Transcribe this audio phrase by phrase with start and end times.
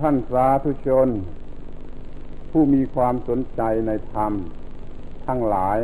[0.00, 1.08] ท่านสาธุชน
[2.50, 4.32] ผู้มีความสนใจในธรรม
[5.26, 5.78] ทั้งหลาย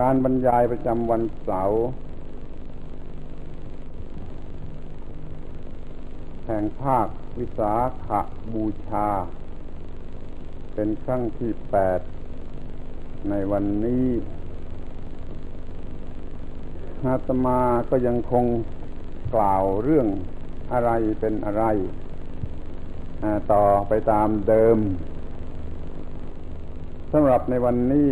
[0.00, 1.82] การบรรยายประจำวันเสาร์
[6.46, 7.06] แห่งภาค
[7.38, 7.72] วิสา
[8.06, 8.08] ข
[8.52, 9.08] บูชา
[10.74, 12.00] เป็นครั้งที่แปด
[13.30, 14.08] ในวันนี้
[17.04, 17.60] อาตมา
[17.90, 18.44] ก็ยังคง
[19.34, 20.08] กล่าวเรื่อง
[20.72, 21.64] อะไรเป็นอะไร
[23.52, 24.78] ต่อไปตามเดิม
[27.12, 28.10] สำหรับในวันนี้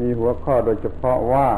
[0.00, 1.48] มีหัวข้อโดยเฉพาะว่า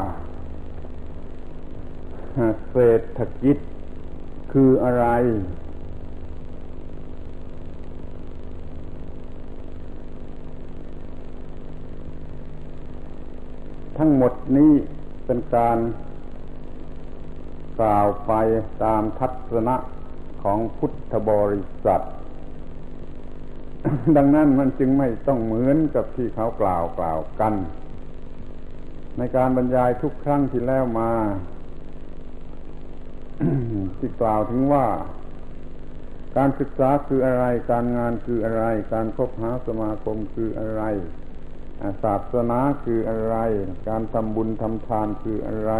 [2.71, 3.57] เศรษฐกิจ
[4.51, 5.05] คืออะไร
[13.97, 14.71] ทั้งหมดนี้
[15.25, 15.77] เป็นการ
[17.79, 18.33] กล่าวไป
[18.83, 19.75] ตามทัศนะ
[20.43, 22.03] ของพุทธบริษัท
[24.17, 27.53] ดังนั้นมันจึงไม่ต้องเหมือนกับที่เขากล่าวกล่าวกัน
[29.17, 31.11] ในการบรรยายทุกครั้งที่แล้วมา
[33.97, 34.85] ที่กล่าวถึงว่า
[36.37, 40.83] การศึกษาคืออะไร การงานคืออะไร การคบหาสมาคมคืออะไร
[42.03, 43.35] ศาสนาคืออะไร
[43.89, 45.71] การทำบุญทำทานคืออะไร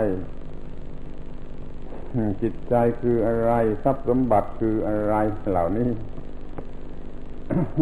[2.41, 3.51] จิตใจคืออะไร
[3.83, 5.15] ทรัพย์สมบัติคืออะไร
[5.49, 5.89] เหล่านี้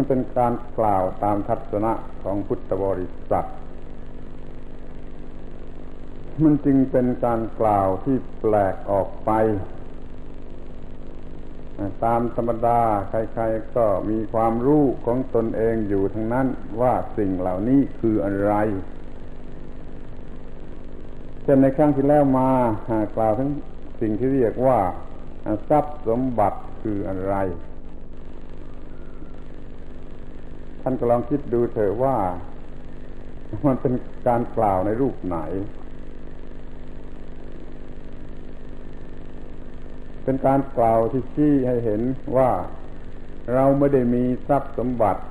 [0.08, 1.92] เป็นการกล่าวตามทัศนะ
[2.24, 3.48] ของพุทธบริษัท
[6.44, 9.32] มันจึงเป็นการกล่าวที่แปลกออกไป
[12.06, 16.48] ตามธรรมดาใครๆก็มีความรู้ของตนเองอยู่ทั้งนั้น
[16.82, 18.54] ว่าสิ่งเหล่านี้คืออะไร
[21.44, 22.52] เช่นในครั้งที่แล้วมา
[23.16, 23.50] กล่าวถึง
[24.02, 24.80] สิ่งที่เรียกว่า
[25.70, 27.36] ทรัพย์สมบัติคืออะไร
[30.82, 32.18] ท่านก็ลองคิดดูเถอะว่า
[33.68, 33.94] มันเป็น
[34.28, 35.38] การกล่าวในรูปไหน
[40.24, 42.02] เป็นการกล่าวที่ชี้ให้เห็น
[42.38, 42.52] ว่า
[43.54, 45.22] เราไม่ได้มีทรัพย์สมบัติ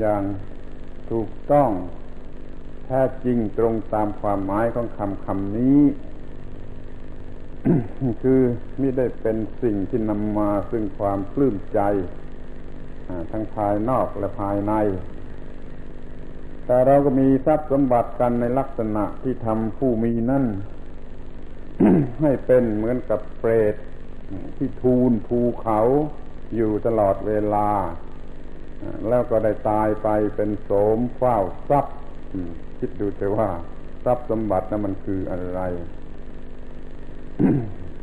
[0.00, 0.22] อย่าง
[1.10, 1.70] ถูกต้อง
[2.86, 5.80] แท้จริงตรงตามความหมายของคำคำนี้
[8.22, 8.40] คือ
[8.78, 11.80] ไม่ได้เป็นสิ่งที่นำมาซึ่งความปลื้มใจ
[13.30, 14.72] ทั้งภายนอกและภายใน
[16.66, 20.44] แต่เราก็มีทรัพย์สมบัติกันในลักษณะที่ทำผู้มีนั่น
[22.22, 23.74] ให้เป็นเหมือนกับเปรต
[24.56, 25.80] ที่ทูลภูเขา
[26.56, 27.70] อยู่ตลอดเวลา
[29.08, 31.96] แล้วก็ได้ตายไปเป็นโสมเฝ้าทรัพย์
[32.78, 33.48] คิดดูแต่ว่า
[34.04, 35.60] ทรัพย์สมบัตินั้นมันคืออะไร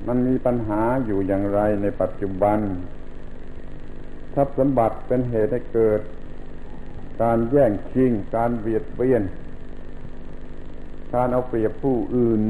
[0.07, 2.59] มันมีปัญหาอยู่อย่างไรในปัจจุบัน
[4.35, 6.01] ทรัพย์สมบัติเป็นเหตุให้เกิด
[7.21, 9.23] การแย่งชิง การเบียดเบียน
[11.13, 12.41] การเอาเปรียบผู้อื่น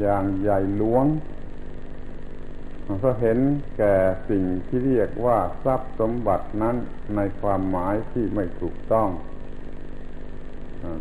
[0.00, 1.06] อย่างใหญ่หลวง
[3.04, 3.38] ก็เห็น
[3.76, 3.94] แก่
[4.30, 6.76] สิ่งที่เรียกว่าทรัพย์สมบัตินั้น
[7.16, 9.08] ในความหมายที่ไม่ถูกต้อง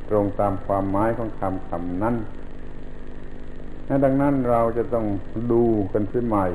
[0.09, 2.15] ตรงตามความหมายของคำคำนั้น
[4.03, 5.05] ดังนั้นเราจะต้อง
[5.51, 6.47] ดูกันเสียใหม่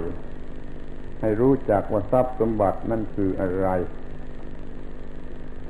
[1.21, 3.69] ให้รู้จักว่าทรัพย์สมบัตินั่นคืออะไร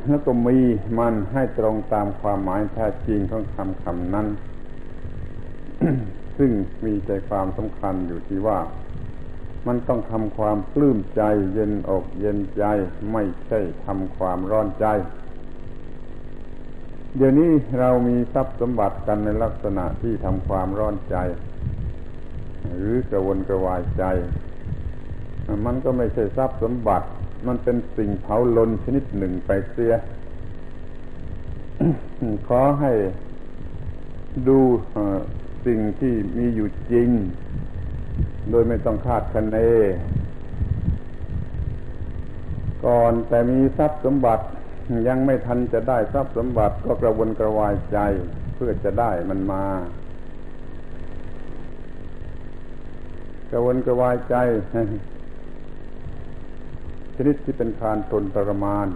[0.06, 0.58] แล้วก็มี
[0.98, 4.26] มันให้ตรงตามความหมายแท้จริงของคำคำนั้น
[6.36, 6.50] ซึ่ง
[6.84, 8.58] มีใจความสำคัญอยู่ที่ว่า
[9.66, 12.64] มันต้องทำความปลื้มใจ เย็นอกเย็นใจ
[13.12, 14.86] ไม่ใช่ทำความร้อนใจ
[17.16, 17.50] เดี๋ยวนี้
[17.80, 21.16] เรามีทรัพย์สมบัติกันในลักษณะที่ทำความร้อนใจ
[22.76, 24.04] หรือกระวนกระวายใจ
[25.66, 27.08] มันก็ไม่ใช่ทรัพย์สมบัติ
[27.46, 29.94] มันเป็นสิ่งเผาลนชนิดหนึ่งไปเสีย
[32.48, 32.92] ขอให้
[34.48, 34.58] ดู
[35.66, 37.08] สิ่งที่มีอยู่จริง
[38.50, 39.56] โดยไม่ต้องคาดคะเน
[42.86, 44.44] ก่อนแต่มีทรัพย์สมบัติ
[45.08, 47.98] ยังไม่ทันจะได้ทรัพย์สมบัติก็กระวนกระวายใจ
[48.54, 49.64] เพื่อจะได้มันมา
[53.50, 54.36] กระวนกระวายใจ
[57.16, 58.88] ชนิดที่เป็นการทนทรมาน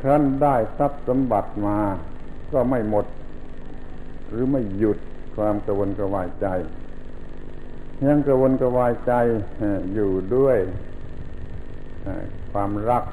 [0.00, 1.78] ครั้นได้ทรัพย์สมบัติมา
[2.52, 3.06] ก็ไม่หมด
[4.28, 4.98] หรือไม่หยุด
[5.36, 6.46] ความกระวนกระวายใจ
[8.08, 9.12] ยังกระวนกระวายใจ
[9.94, 10.56] อยู่ด้วย
[12.52, 13.04] ความรัก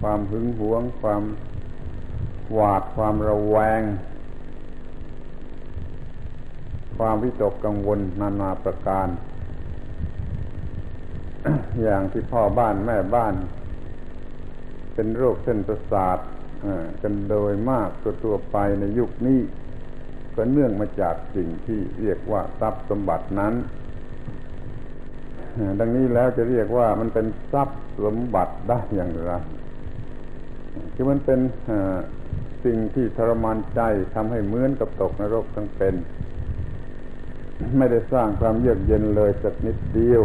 [0.00, 1.22] ความหึงหวง ความ
[2.52, 3.82] หวาดความระแวง
[6.96, 9.08] ความวิตกกังวลนานาประการ
[11.82, 13.34] อย่างที่พ่อบ้านแม่บ้าน
[14.94, 16.18] เป็นโรคเส้นประสาท
[17.02, 17.88] กันโดยมาก
[18.24, 19.40] ตัวไปในยุคนี้
[20.34, 23.54] ก็เนื่องมาจากสิ่งที่เรียกว่าทรัพย์สมบัตินั้น
[25.80, 29.32] ดังนี้แล้วจะเรียกว่ามันเป็นทรัพย์สมบัติได้อย่างไร
[30.94, 31.40] คือมันเป็น
[32.64, 33.80] สิ่งที่ทรมานใจ
[34.14, 35.94] ทำให้เหมือนกับตกนรกทั้งเป็น
[37.78, 40.22] ไม่ได้สร้างความเยือกเย็นเลยสักนิดเดียว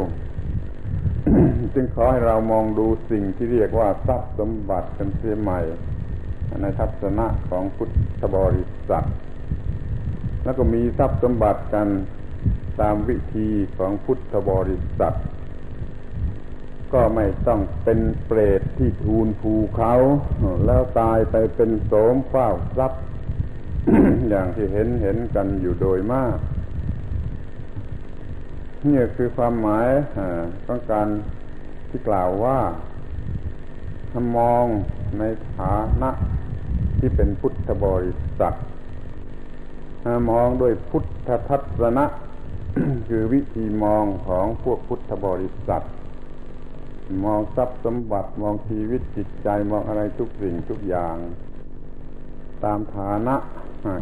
[1.74, 5.60] จึงขอให้เรามองดูสิ่งที่เรียกว่าทรัพย์สมบัติกันเสียใหม่
[6.62, 7.90] ในทัศนะของพุท
[8.20, 9.08] ธบริษัท
[10.44, 11.88] แล้วก็มีทรัพย์สมบัติกัน
[12.80, 15.16] ตามวิธีของพุทธบริษัท
[16.94, 19.94] ก็ไม่ต้องเป็นเปรตที่ทูลภูเขา
[20.66, 23.02] แล้วตายไปเป็นโสมเฝ้าทรัพย์
[24.30, 26.38] อย่างที่เห็นเห็นกันอยู่โดยมาก
[28.88, 29.90] นี่คือความหมาย
[30.68, 31.08] ต้องการ
[31.90, 32.60] ที่กล่าวว่า
[34.12, 34.66] ถ้ามอง
[35.20, 35.24] ใน
[35.56, 36.10] ฐานะ
[37.00, 38.54] ที่เป็นพุทธบริษัท
[40.32, 42.06] มองด้วยพุทธทัศนะ
[43.08, 45.84] คือวิธีมองของพวกพุทธบริษัท
[47.26, 51.16] มองทรัพย์สมบัติมองชีวิตจิตใจมองอะไรทุกสิ่งทุกอย่าง
[52.64, 53.36] ตามฐานะ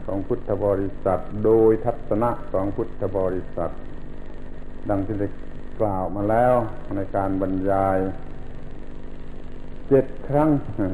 [0.07, 3.71] ของพุทธบริษัท โดยทัศนะของพุทธบริษัท
[4.89, 5.27] ดังที่ได้
[5.79, 6.55] กล่าวมาแล้ว
[6.95, 7.97] ในการบรรยาย
[9.87, 10.49] เจ็ดครั้ง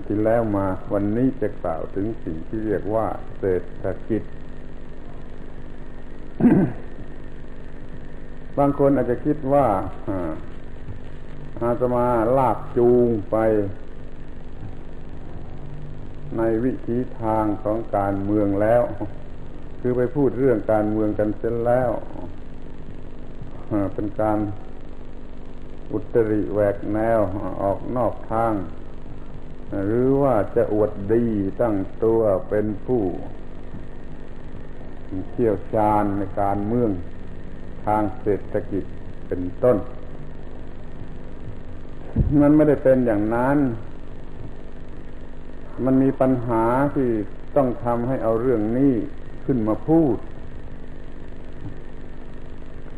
[0.08, 3.08] ที่แล้วมาวันนี้จะกล่าวถึงสิ่งที่เรียกว่า
[3.38, 4.24] เศรษฐกิจ
[8.58, 9.68] บางคนอาจจะคิดว่า
[11.62, 12.08] อาจะมา
[12.38, 13.38] ลากจูงไป
[16.38, 18.82] ในวิธีทางของการเมืองแล้ว
[19.80, 21.92] คือไปพูดเรื่องการเมืองกันเสร็จแล้ว
[23.94, 24.40] เป็นการ
[25.92, 27.20] อุตริแหวกแนว
[27.62, 28.54] ออกนอกทาง
[29.86, 31.26] หรือว่าจะอวดดี
[31.62, 33.04] ตั้งตัวเป็นผู้
[35.32, 36.90] เชี่ยวชาญในการเมือง
[37.86, 38.84] ทางเศรษฐกิจ
[39.28, 39.78] เป็นต้น
[42.42, 43.58] มันไม่ได้เป็นอย่างนั้น
[45.86, 46.64] มันมีปัญหา
[46.96, 47.10] ที่
[47.56, 48.94] ต้องทำให้เอาเรื่องนี้
[49.46, 50.18] ขึ้นมาพูด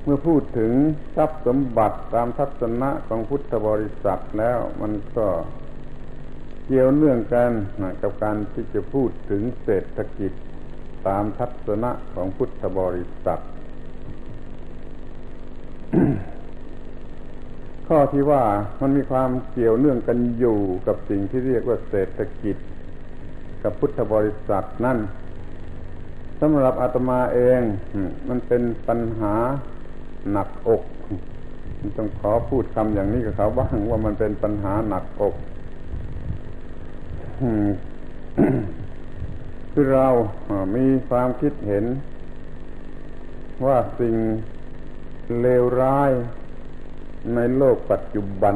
[0.03, 0.71] เมื่อพูดถึง
[1.15, 5.27] ทรัพย์สมบัติตามทัศนะของพุทธบริษัทแล้วมันก็
[6.65, 7.51] เกี่ยวเนื่องกัน
[8.01, 10.31] กับการที่จะพูดถึงเศรษฐกิจ
[11.07, 13.39] ตามทัศนะของพุทธบริษัท
[17.87, 18.43] ข้อที่ว่า
[18.81, 20.57] มันมีความเกี่ยวเนื่องกันอยู่
[20.87, 22.57] กับสิ่งที่เรียกว่าเศรษฐกิจ
[23.63, 24.99] กับพุทธบริษัทนั่น
[26.39, 27.61] สำหรับอาตมาเอง
[28.29, 29.35] มันเป็นปัญหา
[30.31, 30.83] หนักอก
[31.97, 35.35] ต้องขอพูดคำอย่างนี้กับเขาบ้างว่ามันเป็นปัญหาหนักอก
[39.71, 40.07] คือเรา
[40.75, 41.85] มีความคิดเห็น
[43.65, 44.15] ว่าสิ่ง
[45.41, 46.11] เลวร้าย
[47.35, 48.55] ในโลกปัจจุบัน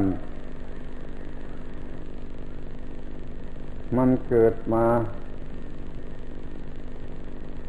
[3.98, 4.86] มันเกิดมา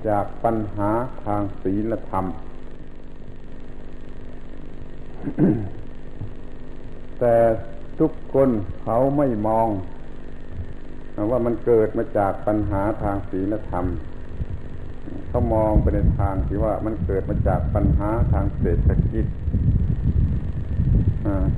[0.08, 0.90] จากปัญหา
[1.24, 2.24] ทางศีลธรรม
[7.20, 7.36] แต่
[7.98, 8.50] ทุกคน
[8.82, 9.68] เขาไม่มอง
[11.30, 13.86] ว่ามันเกิดมาจากปัญหาทางศีลธรรม
[15.28, 19.26] เขามองไปในทางที่ว่ามันเกิดมาจากปัญหาทางเศรษฐกิจ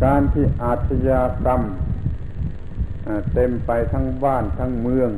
[0.05, 1.63] การที่อาชญากรรม
[3.35, 5.11] เต็มไปทั้งบ้านทั้งเมือง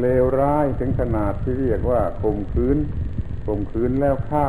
[0.00, 2.78] เลวร้ายถึงขนาดที่เรียกว่าข่มขืน
[3.46, 4.48] ข่มขืนแล้วฆ่า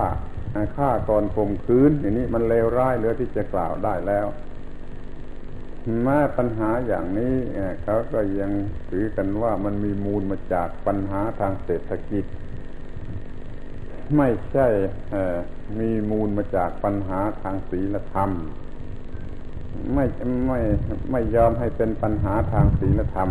[0.77, 4.27] ฆ่าก่อนข่มขืน อย่างนี้มันเลวร้ายเหลือที่จะกล่าวได้แล้ว
[6.03, 7.35] แม้ปัญหาอย่างนี้
[7.83, 8.51] เขาก็ยัง
[8.89, 12.25] ถือกันว่ามันมีมูลมาจากปัญหาทางเศรษฐกิจ
[14.17, 14.67] ไม่ใช่
[15.79, 18.29] มีมูลมาจากปัญหาทางศีลธรรม
[19.93, 20.05] ไม่
[20.47, 20.59] ไม่
[21.11, 23.29] ไม่ยอมให้เป็นปัญหาทางศีลธรรม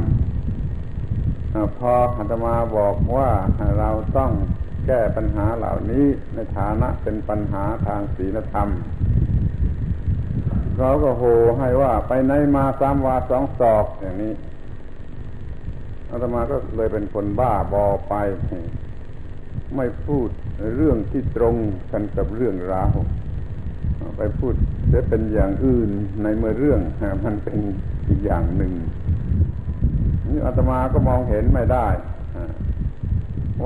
[1.79, 3.29] พออาตมาบอกว่า
[3.79, 4.33] เราต้อง
[4.87, 8.69] แก้ปัญหาเหล่านี้ในฐานะเป็นปัญหาทางศีลธรรม
[10.77, 11.25] เขาก็โห
[11.59, 14.35] ให้ว่าไปไหนมาสามวาสองศอกอย่างนี้
[16.11, 18.15] อาตมาก็เลยเป็นคนบ้าบอไป
[19.77, 20.29] ไม่พูด
[20.77, 21.57] เรื่องที่ตรง
[21.93, 22.95] กันกับเรื่องราว
[24.17, 24.55] ไปพูด
[24.93, 25.91] จะเป็นอย่างอื่น
[26.23, 26.81] ในเมื่อเรื่อง
[27.25, 27.59] มันเป็น
[28.09, 28.73] อีกอย่างหนึ่ง
[30.29, 31.89] นี่อาตมาก็มองเห็นไม่ได้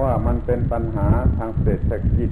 [0.00, 2.30] ว่ามันเป็นปัญหาทางเศรษฐกิจ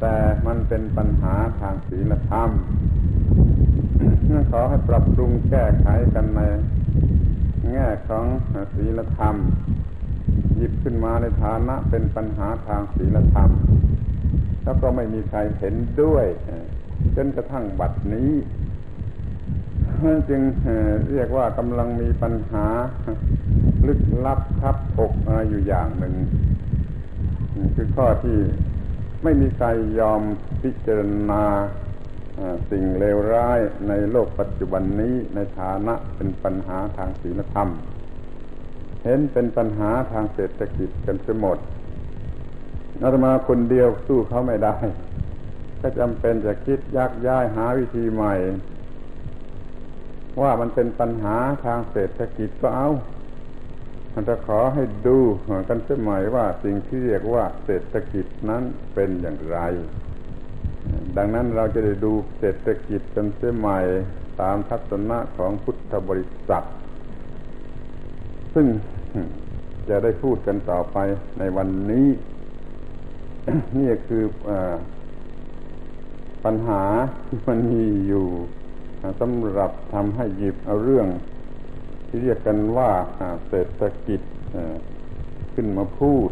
[0.00, 2.50] แต่มันเป็นปัญหาทางศีลธรรม
[4.50, 6.40] ขอให้ปรับปรุงแก้ไขกันใน
[7.72, 8.24] แง่ของ
[8.74, 9.34] ศีลธรรม
[10.56, 13.50] หยิบขึ้นมาในฐานะเป็นปัญหาทางศีลธรรม
[14.64, 16.26] แล้วก็ไม่มีใครเห็นด้วย
[17.16, 18.32] จนกระทั่งบัดนี้
[20.04, 20.42] นั่นจึง
[21.12, 22.66] เรียกว่ากำลังมีปัญหา
[23.86, 25.12] ลึกลับทับอก
[25.48, 26.14] อยู่อย่างหนึ่ง
[27.74, 28.38] คือข้อที่
[29.22, 29.68] ไม่มีใคร
[30.00, 30.22] ยอม
[30.62, 31.00] พิจาร
[31.30, 31.44] ณา
[32.70, 37.68] สิ่งเลวร้ายในโลกปัจจุบันนี้ในฐานะเป็นปัญหาทางศีลธรรม
[39.04, 41.58] เห็นเป็นปัญหาทางเศรษฐกิจกันเสียหมด
[43.02, 44.76] อาตมาคนเดียวสู้เขาไม่ได้
[45.80, 48.34] ก็จำเป็นจะคิดยักย้ายหาวิธีใหม่
[50.42, 52.90] ว่ามันเป็นปัญหาทางเศรษฐกิจก็เอา
[54.14, 55.18] มันจะขอให้ดู
[55.68, 58.62] กันเสียใหม่ว่าสิ่งที่เรียกว่าเศรษฐกิจนั้น
[58.94, 59.58] เป็นอย่างไร
[61.16, 63.80] ดังนั้นเราจะได้ดูเศรษฐกิจกันเสียใหม่
[64.40, 66.64] ตามทัศนะของพุทธบริษัท
[68.54, 68.66] ซึ่ง
[69.88, 70.98] จะได้พูดกันต่อไป
[71.38, 72.08] ในวันนี้
[73.78, 74.50] นี่คืออ
[76.44, 76.82] ปัญหา
[77.26, 78.26] ที่มันมีอยู่
[79.20, 81.08] สำหรับทำให้หยิบเอาเรื่อง
[82.06, 82.90] ที่เรียกกันว่า
[83.48, 84.20] เศรษฐกิจ
[85.54, 86.30] ขึ้นมาพูด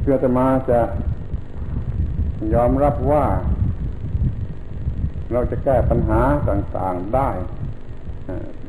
[0.00, 0.80] เพื่อจะมาจะ
[2.54, 3.24] ยอมรับว่า
[5.32, 7.30] เราจะแก้ปัญหาต่างๆได้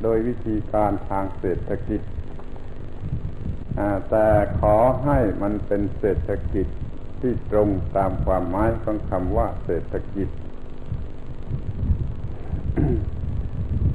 [0.03, 2.01] โดยวิธีการทางเศรษฐกิจ
[4.09, 4.27] แต่
[4.59, 6.67] ขอให้มันเป็นเศรษฐกิจ
[7.19, 10.27] ที่ตรงตามความหมายของคำว่าเศรษฐกิจ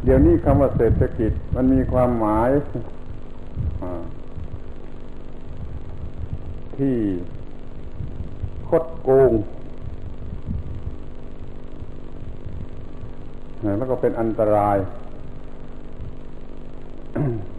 [0.04, 2.50] เดี๋ยวนี้คำว่าเศรษฐกิจมันมีความหมาย
[6.76, 6.96] ที่
[8.68, 9.32] คดโกง
[13.78, 14.76] แล้วก็เป็นอันตราย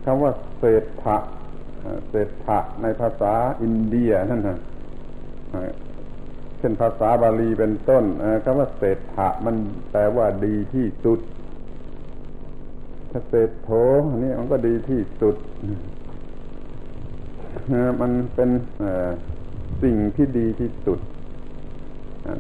[0.06, 1.18] คำว่าเศรษฐะ
[2.10, 4.60] เศรษฐะในภาษาอินเดียนั่นนะ
[6.58, 8.04] เช่นภาษาบาลีเป็นต้น
[8.44, 9.56] คำว่าเศรษฐะมัน
[9.92, 11.20] แปลว่าดีที่สุด
[13.12, 13.70] ถ้าเศษโถ
[14.10, 15.36] อันนี้มันก็ดีที่สุด
[18.02, 18.50] มันเป็น
[19.84, 21.00] สิ่งที่ดีที่สุด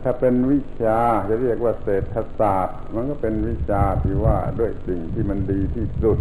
[0.04, 6.18] ถ้าเป็นวิชาจะเรียกว่าเศรษฐศาสตร์ มันก็เป็นวิชาที่ว่าด้วยสิ่งที่มันดีที่สุด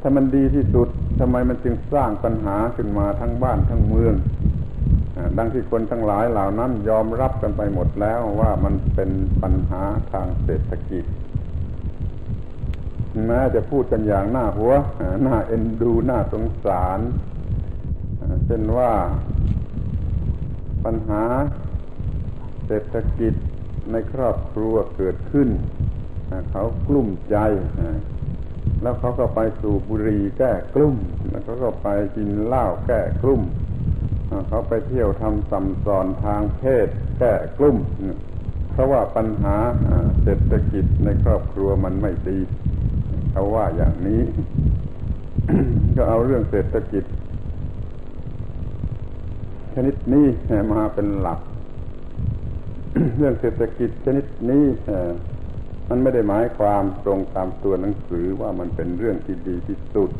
[0.00, 0.88] ถ้ามันดีที่สุด
[1.20, 4.14] ทำไมมันจึงสร้างปัญหาขึ้นมาทั้งบ้านทั้งเมือง
[5.38, 9.10] ดังที่คนทั้งหลายเหล่านั้นยอมรับกันไปหมดแล้วว่ามันเป็น
[9.42, 9.82] ปัญหา
[10.12, 11.04] ทางเศรษฐกิจ
[13.26, 14.72] แม้จะพูดกันอย่างหน้าหัว
[15.22, 17.00] หน้าเอ็นดูหน้าสงสาร
[18.46, 18.92] เช่นว่า
[20.84, 21.24] ปัญหา
[22.66, 23.34] เศรษฐกิจ
[23.92, 25.48] ในครอบครัวเกิดขึ้น
[26.50, 27.36] เขากลุ้มใจ
[28.82, 30.96] แล้วเขาก็ไปสูบบุหรี่แก้กลุ้ม
[31.28, 33.42] แล้วเขาก็ไปกินเหล้าแก้กลุ้ม
[34.48, 37.76] เขาไปเที่ยวทำสัมสอนทางเพศแก้กลุ้ม
[38.72, 39.56] เพราะว่าปัญหา
[40.22, 42.38] เศรษฐกิจในครอบครัวมันไม่ดี
[43.30, 44.22] เขาว่าอย่างนี้
[45.96, 47.04] ก็เอาเรื่องเศรษฐกิจ
[49.74, 50.26] ชนิดนี้
[50.72, 51.40] มาเป็นหลัก
[53.16, 54.64] เรื่องเศรษฐกิจชนิดนี้
[55.92, 60.10] มันไม่ได้หมายความตรงตามตัวหนังสือว่ามันเป็นเรื่องที่ดีที่สุด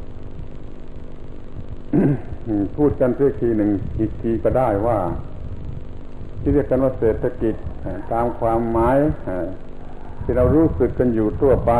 [2.76, 4.98] พูดกันเพียทีหนึ่งอีกทีก็ได้ว่า
[6.40, 7.54] ที่เรียกกันว่าเศรษฐกิจ
[8.12, 8.98] ตามความหมาย
[10.22, 11.72] ที่เรารู้สึกกันอยู่ทั่วไป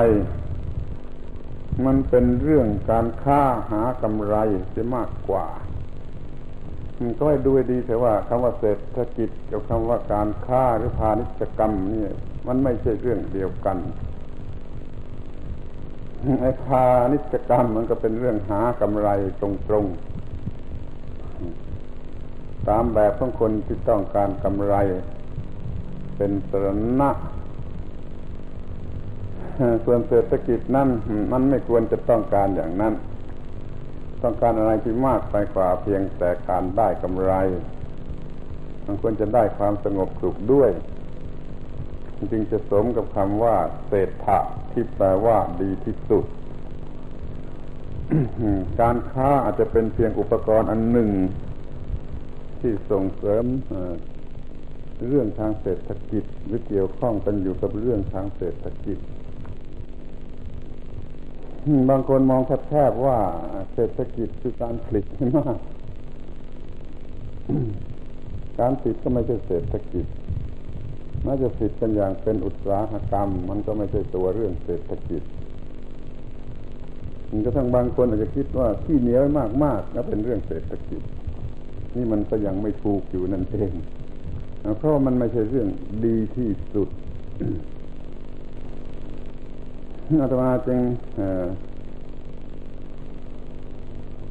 [1.86, 4.36] มันเป็นเรื่องการค้าหากำไร
[4.70, 5.46] เสียมากกว่า
[7.18, 12.04] ก็ให้ดูดีแต่ว่าคำว่าเศรษฐกิจกับคำว่าการค้าหรือพาณิชยกรรมนี่
[12.46, 13.78] มันไม่ใช่เรื่องเดียวกัน
[16.40, 19.08] ไอ้พาณิชยกรรมมันก็เป็นเรื่องหากำไร
[19.42, 20.10] ตรงๆ
[22.68, 24.74] ตามแบบของคนที่ต้องการกำไร
[26.16, 26.66] เป็นสร
[27.00, 27.10] ณะ
[29.84, 30.88] ส่วนเศรษฐกิจนั่น
[31.32, 32.94] มันไม่ควรจะต้องการอย่างนั้น
[34.22, 37.32] ต้องการอะไรที่มากไปกว่าเพียงแต่การได้กำไร
[38.86, 40.70] มันควรจะได้ความสงบสุขด้วย
[42.32, 44.38] จึงจะสมกับคำว่า เศรษฐะ
[44.72, 46.24] ที่แปลว่าดีที่สุด
[48.80, 51.10] การค้าอาจจะเป็นเพียงอุปกรณ์อันหนึ่ง
[52.60, 53.44] ที่ส่งเสริม
[55.08, 58.98] เรื่องทางเศรษฐกิจหรือเกี่ยวข้องกันอยู่กับเรื่องทางเศรษฐกิจ
[61.90, 63.18] บางคนมองแคบๆว่า
[63.72, 65.04] เศรษฐกิจคือการผลิต
[65.36, 65.58] มาก
[68.60, 70.06] การผลิตก็ไม่ใช่เศรษฐกิจ
[71.26, 75.22] น่าจะผลิตกันอย่างเป็นอุตสาหกรรม มันก็ไม่ใช่ตัวเรื่องเศรษฐกิจ
[77.30, 79.22] มันก็ทั้งบางคนอาจจะคิดว่าที่เหนียว
[79.64, 81.02] มากๆแล้วเป็นเรื่องเศรษฐกิจ
[81.96, 83.72] นี่มันก็ยังไม่ถูกอยู่นั่นเอง
[84.78, 85.68] เพราะมันไม่ใช่เรื่อง
[86.06, 86.88] ดีที่สุด
[90.22, 90.80] อาตมาจึง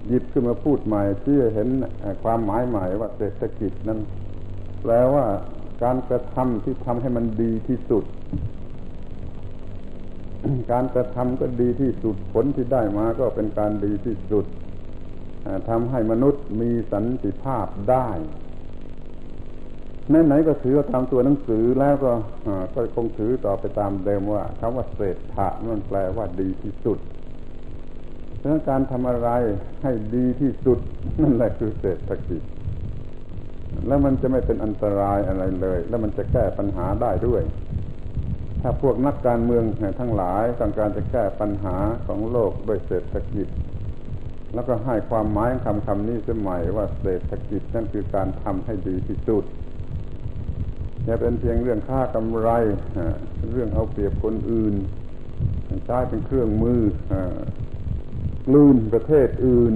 [0.07, 1.69] หยิบขึ้นมาพูดใหม่ที่เห็น
[2.23, 3.99] ความหมายใหม่ว่าเศรษฐกิจนั้น
[4.81, 5.25] แปลว่า
[5.83, 8.03] การกระทำที่ทำให้มันดีที่สุด
[10.71, 14.45] การกระทำก็ดีที่สุด ผลที่ได้มาก็เป็นการดีที่สุด
[15.69, 18.09] ทำให้มนุษย์มีสันติภาพได้
[20.09, 22.11] ไหนๆก็ถือตามตัวหนังสือแล้วก็
[22.73, 26.99] ก็คงถือต่อไปตามเดิมว่าคำว่าเศรษฐะมันแปลว่าดีที่สุด
[28.37, 29.29] เพราะการทำอะไร
[29.83, 30.79] ให้ดีที่สุด
[31.21, 32.41] นั่นแหละคือเศรษฐกิจ
[33.87, 37.41] แล้วมันจะไม่เป็นอันตรายอะไรเลย แล้วมันจะแก้ปัญหาได้ด้วย
[38.61, 39.63] ถ้าพวกนักการเมือง
[39.99, 43.47] ทั้งหลายต้องการจะแก้ปัญหาของโลกด้วยเศรษฐกิจ
[44.53, 49.43] แล้วก็ให้ความหมายคำคำนี้สมัยว่าเศรษฐกิจนั่นคือการทำให้ดีที่สุด
[51.09, 52.49] อย่เป็นเพียงเรื่องค่ากำไร
[53.53, 54.73] เรื่องเอาเปรียบคนอื่น
[55.85, 56.81] ใช้เป็นเครื่องมือ
[58.53, 59.75] ลื่นประเทศอื่น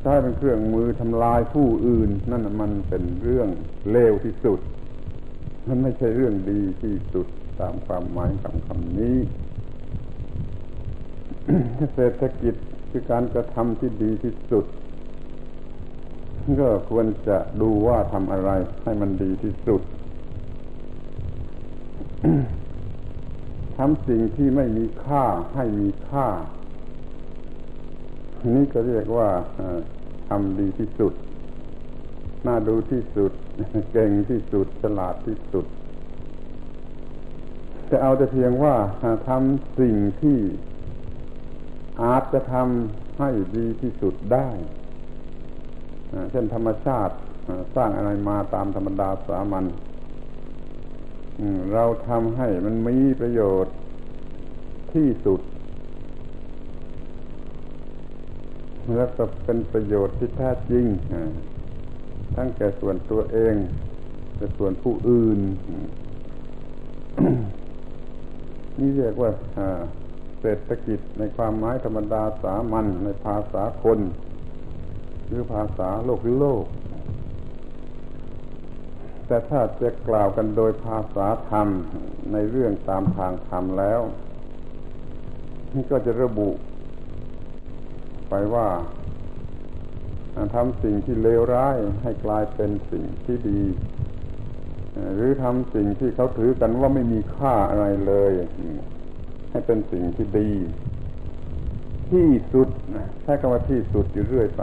[0.00, 3.48] ใช้เป็นเครื่องมือทำลายผู้อื่น นั่นมันเป็นเรื่อง
[3.90, 4.60] เลวที่สุด
[5.68, 7.26] มันไม่ใช่เรื่องดีที่สุด
[7.60, 9.18] ตามความหมายคำคำนี้
[11.94, 12.54] เศรษฐกิจ
[12.90, 14.66] คือการกระทำที่ดีที่สุด
[16.60, 18.50] ก็ควรจะดูว่าทำอะไร
[18.82, 19.82] ให้มันดีที่สุด
[23.76, 25.24] ทำสิ่งที่ไม่มีค่า
[25.54, 26.28] ให้มีค่า
[28.56, 29.30] นี่ก็เรียกว่า
[30.28, 31.12] ทำดีที่สุด
[32.46, 33.32] น่าดูที่สุด
[33.92, 35.66] เก่งที่สุด ฉลาดที่สุด
[37.90, 38.74] จะเอาแต่เพียงว่า
[39.28, 40.38] ทำสิ่งที่
[42.02, 44.48] อาจจะทำให้ดีที่สุดได้
[46.30, 47.14] เช่นธรรมชาติ
[47.74, 49.64] สร้างอะไรมาตามธรรมดาสามัญ
[51.72, 53.74] เราทำให้มันมีประโยชน์
[54.92, 55.40] ที่สุด
[58.94, 60.84] แล้วก็เป็นประโยชน์ที่แท้จริง
[62.34, 63.54] ทั้งแก่ส่วนตัวเอง
[64.36, 65.40] และส่วนผู้อื่น
[68.78, 69.30] นี่เรียกว่า
[70.40, 73.98] เศรษฐกิจในความหมายธรรมดาสามัญในภาษาคน
[75.26, 76.64] หรือภาษาโลกโลก
[79.26, 81.68] แต่ถ้าจะกล่าวกันโดยภาษาธรรม
[82.32, 84.00] ในเรื่องตามทางธรรมแล้ว
[85.74, 86.50] นี่ก็จะระบุ
[88.30, 88.68] ไปว่า
[90.54, 93.62] ทำสิ่งที่เลวร้ายให้กลายเป็นสิ่งที่ดี
[95.14, 98.32] หรือทำสิ่งที่เขาถือกันว่าไม่มีค่าอะไรเลย
[99.50, 100.50] ให้เป็นสิ่งที่ดี
[102.10, 102.68] ที่สุด
[103.22, 104.62] ใช้คำว่าที่สุดอยู่เรื่อยไป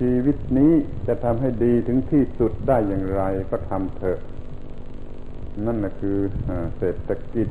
[0.00, 0.72] ชีวิตนี้
[1.06, 4.20] จะทำให้ดีถึงที่สุดได้อย่างไรก็ทำเถอะ
[5.66, 6.18] นั่นแหละคือ
[6.76, 7.48] เศรษฐกิจ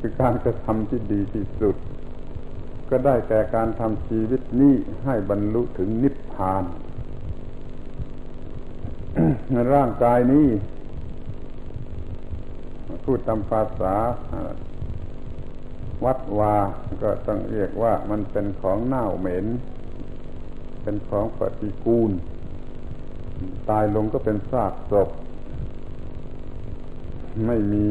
[0.00, 1.76] คือการกระทำที่ดีที่สุด
[2.90, 6.64] ก็ได้แก่การทำชีวิตนี้ให้บรรลุถึงนิพพาน
[9.52, 10.48] ในร่างกายนี้
[13.04, 13.94] พูดตามภาษา
[16.04, 16.56] วัดวา
[17.02, 19.46] ก็ต้องเรียกว่ามันเป็นของเน่าเหม็น
[20.82, 22.10] เป็นของปฏิกูล
[23.70, 25.08] ตายลงก็เป็นซากศพ
[27.46, 27.84] ไม่มี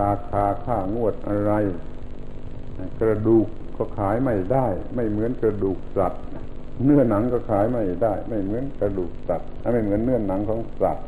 [0.00, 1.52] ราคาค่างวดอะไร
[3.00, 3.46] กระดูก
[3.76, 6.22] ก็ขายไม่ได้ ไม่เหมือนกระดูกสัตว์
[6.84, 11.06] เนื้อหนังก็ขายไม่ได้ ไม่เหมือนกระดูกสัตว์ไม่เหมือนเนื้อหนังของสัตว์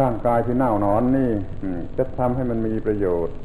[0.00, 1.30] ร่างกายที่เน่าหนอนนี่
[1.96, 3.36] จะทำให้มันมีประโยชน์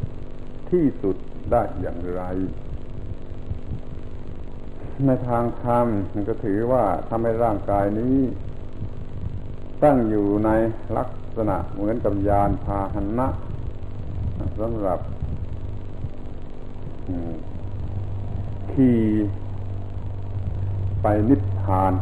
[0.71, 1.15] ที่สุด
[1.51, 2.23] ได้อย่างไร
[5.07, 8.17] ในทางธรรมมันก็ถือว่าทำให้ร่างกายนี้
[9.83, 10.49] ตั้งอยู่ใน
[10.97, 13.27] ลักษณะเหมือนกับยานพาหนะ
[14.59, 14.99] สำหรับ
[18.71, 18.99] ขี่
[21.01, 21.93] ไปนิพพาน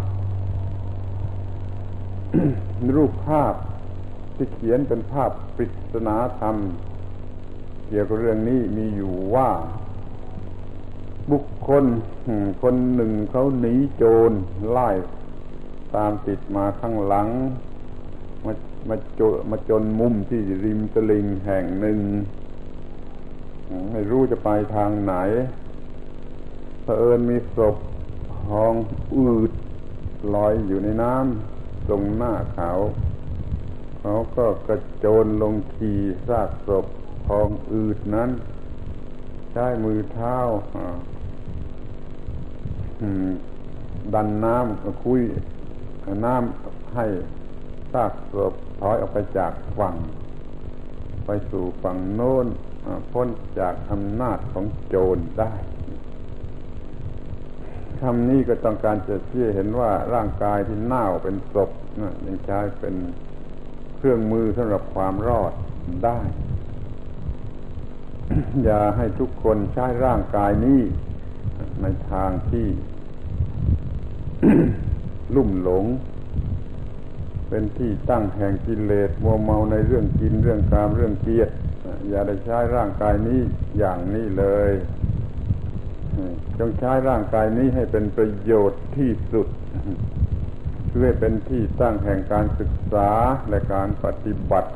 [2.98, 3.54] รูปภาพ
[4.36, 6.56] ที่เขียนเป็นภาพปริศนาธรรม
[7.88, 9.50] เกี่ยวกับเรื่องนี้มีอยู่ว่า
[11.32, 11.86] บุคคล
[12.62, 14.32] คนหนึ่งเขาหนีโจร
[14.70, 14.90] ไล่
[15.96, 17.28] ตามติดมาข้างหลัง
[18.46, 18.54] มา
[18.90, 22.00] มาโจมาจนมุมที่ริมตลิงแห่งหนึ่ง
[23.92, 25.14] ไม่รู้จะไปทางไหน
[26.84, 27.76] เผอิญมีศพ
[28.48, 28.74] ทอง
[29.16, 29.52] อืด
[30.34, 32.72] ลอยอยู่ในน้ำตรงหน้าเขา
[34.00, 36.86] เขาก็กระโจนลงขี่ซากศพ
[37.28, 38.30] ทองอืดนั้น
[39.52, 40.38] ใช้มือเท้า
[44.14, 45.22] ดันน้ำคุย
[46.26, 47.06] น้ำให้
[47.94, 49.96] ซากศพถอยออกไปจากฝั่ง
[51.26, 52.46] ไปสู่ฝั่งโน้น
[53.12, 53.28] พ้น
[53.60, 55.54] จากอำนาจของโจรได้
[58.02, 62.96] คำนี้ก็ต้องการจะเชี้เห็นว่าร่างกายที่เน่าเป็นศพนะยังใช้เป็น
[63.98, 65.54] เครื่องมือสำหรับความรอด
[66.06, 66.20] ได้
[68.64, 70.82] อย่าให้ทุกคนใช้ร่างกายนี้
[71.82, 72.68] ในทางที่
[75.36, 75.86] ลุ่มหลง
[77.50, 81.54] เป็นที่ตั้งแห่งกิเลสมัวเมาในเรื่องกินเรื่องกามเรื่องเกียรติ
[82.10, 83.40] อย่าได้ใช้ร่างกายนี้
[83.78, 84.72] อย่างนี้เลย
[86.60, 89.48] จงใช้ร่างกายนี้ให้เป็นประโยชน์ที่สุด
[90.90, 93.12] เพื่อเป็นที่ตั้งแห่งการศึกษา
[93.50, 94.72] และการปฏิบัติ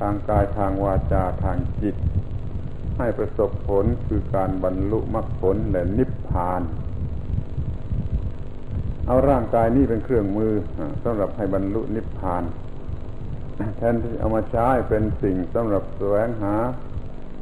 [0.00, 1.96] ทางกายทางวาจาทางจิต
[2.98, 6.62] ให้ประสบผลคือการบรรลุมรรคผลและนิพพาน
[9.06, 10.52] เอาร่างกายนี้เป็นเครื่องมือ
[11.04, 12.42] สำหรับให้บรรลุนิพพาน
[13.76, 16.56] แทนที่เอามาใช้เป็นสิ่งสำหรับแสวงหา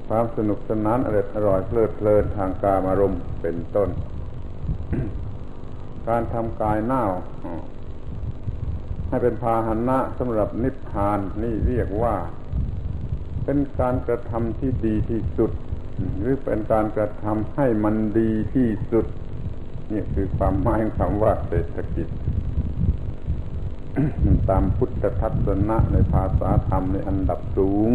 [0.09, 3.89] ความสนุกสนานอร่อยอร่อยเพลิดเพลินทางกามารมณ์เป็นต้น
[6.09, 7.03] การทำกายหน้า
[9.09, 12.15] ให้เป็นพาหนะสำหรับนิพพานนี่เรียกว่า
[13.45, 15.51] เป็นการกระทำที่ดีที่สุด
[16.19, 19.07] หรือเป็นการกระทำให้มันดีที่สุด
[19.93, 22.09] นี่คือความหมายของคำว่าเศรษฐกิจ
[24.51, 27.91] ตามพุทธทัศนะในภาษาธรรมในอันดับสูง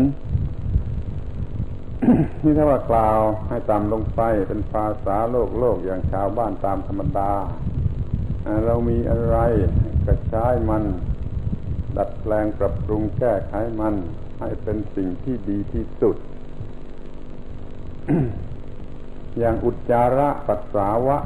[2.43, 7.31] นี่ถ้าว่ากล่าวให้ตามลงไปเป็นภาษาโลกโลกอย่างชาวบ้านตามธรรมดา
[8.65, 9.37] เรามีอะไร
[10.05, 10.83] กระชายมัน
[11.97, 13.95] ดัดแปลงปรับปรุงแก้ไขมัน
[14.39, 16.17] ให้เป็นสิ่งที่ดีที่สุด
[19.39, 21.17] อย่างอุจจาระปัสสาวะ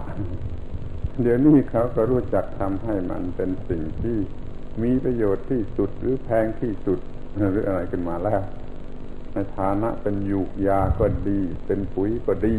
[1.21, 4.17] เดี๋ยวนี้เขาก็รู้จักทำให้มันเป็นสิ่งที่
[4.83, 6.99] มีประโยชน์ที่สุดหรือแพงที่สุด
[7.51, 8.41] หรืออะไรขึ้นมาแล้ว
[9.33, 12.55] ในฐานะเป็นยูกยาก็ดี เป็นปุ๋ยก็ดี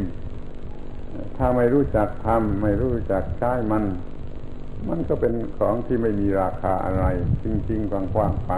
[1.36, 3.84] ถ้าไม่รู้จักทำไม่รู้จักใช้มัน
[4.88, 7.04] มันก็เป็นของที่ไม่มีราคาอะไร
[7.44, 8.52] จริง ๆกว้างๆไป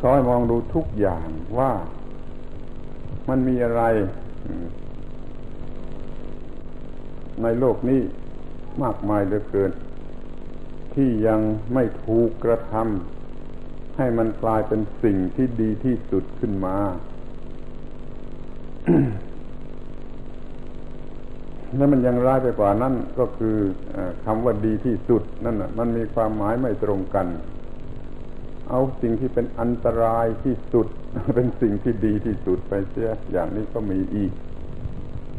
[0.00, 1.72] ขอให้มองดูทุกอย่างว่า
[3.28, 3.82] มันมีอะไร
[7.42, 8.00] ในโลกนี้
[8.82, 9.72] มากมายเหลือเกิน
[10.94, 11.40] ที่ยัง
[11.74, 16.76] ไม่ถูกกระทำให้มันกลายเป็นสิ่งที่ดีที่สุดขึ้นมา
[21.76, 23.56] แล้วมันยังร้ายไปกว่านั้นก็คือ
[23.94, 27.26] อคำว่าดีที่สุด นั่นน่ะมันมีความหมายไม่ตรงกัน
[28.70, 30.86] เอาสิ่งที่เป็นอันตรายที่สุด
[31.34, 34.32] เป็นสิ่งที่ดีที่สุดไปเสียอย่างนี้ก็มีอีก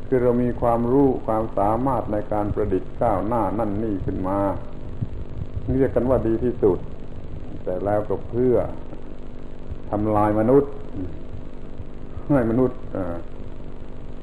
[0.07, 4.39] คือเรามีความรู้ความสามารถในการประดิษฐ์ก้าวหน้านั่นนี่ขึ้นมา
[5.71, 6.77] เรียกกันว่าดีที่สุด
[7.63, 8.55] แต่แล้วก็เพื่อ
[9.91, 10.71] ทำลายมนุษย์
[12.31, 12.79] ให้มนุษย์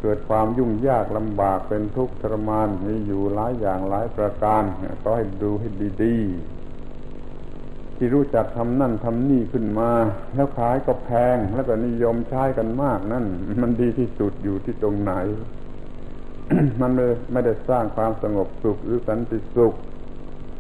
[0.01, 4.63] เกิดความยุ่งยากลำบากเป็นทุกข์ทรมานมีอยู่หลายอย่างหลายประการ
[5.03, 5.69] ก็ให้ดูให้
[6.03, 6.60] ดี ๆ
[8.03, 9.91] ที่รู้จักทำนั่นทำนี่ขึ้นมา
[10.35, 13.25] แล้วขายก็แพงแล้วก็นิยมใช้กันมากนั่น
[13.63, 15.13] มันดีที่สุดอยู่ที่ตรงไหน
[16.81, 16.91] มัน
[17.33, 19.75] ไม่ได้สร้างความสงบสุขหรือสันติสุข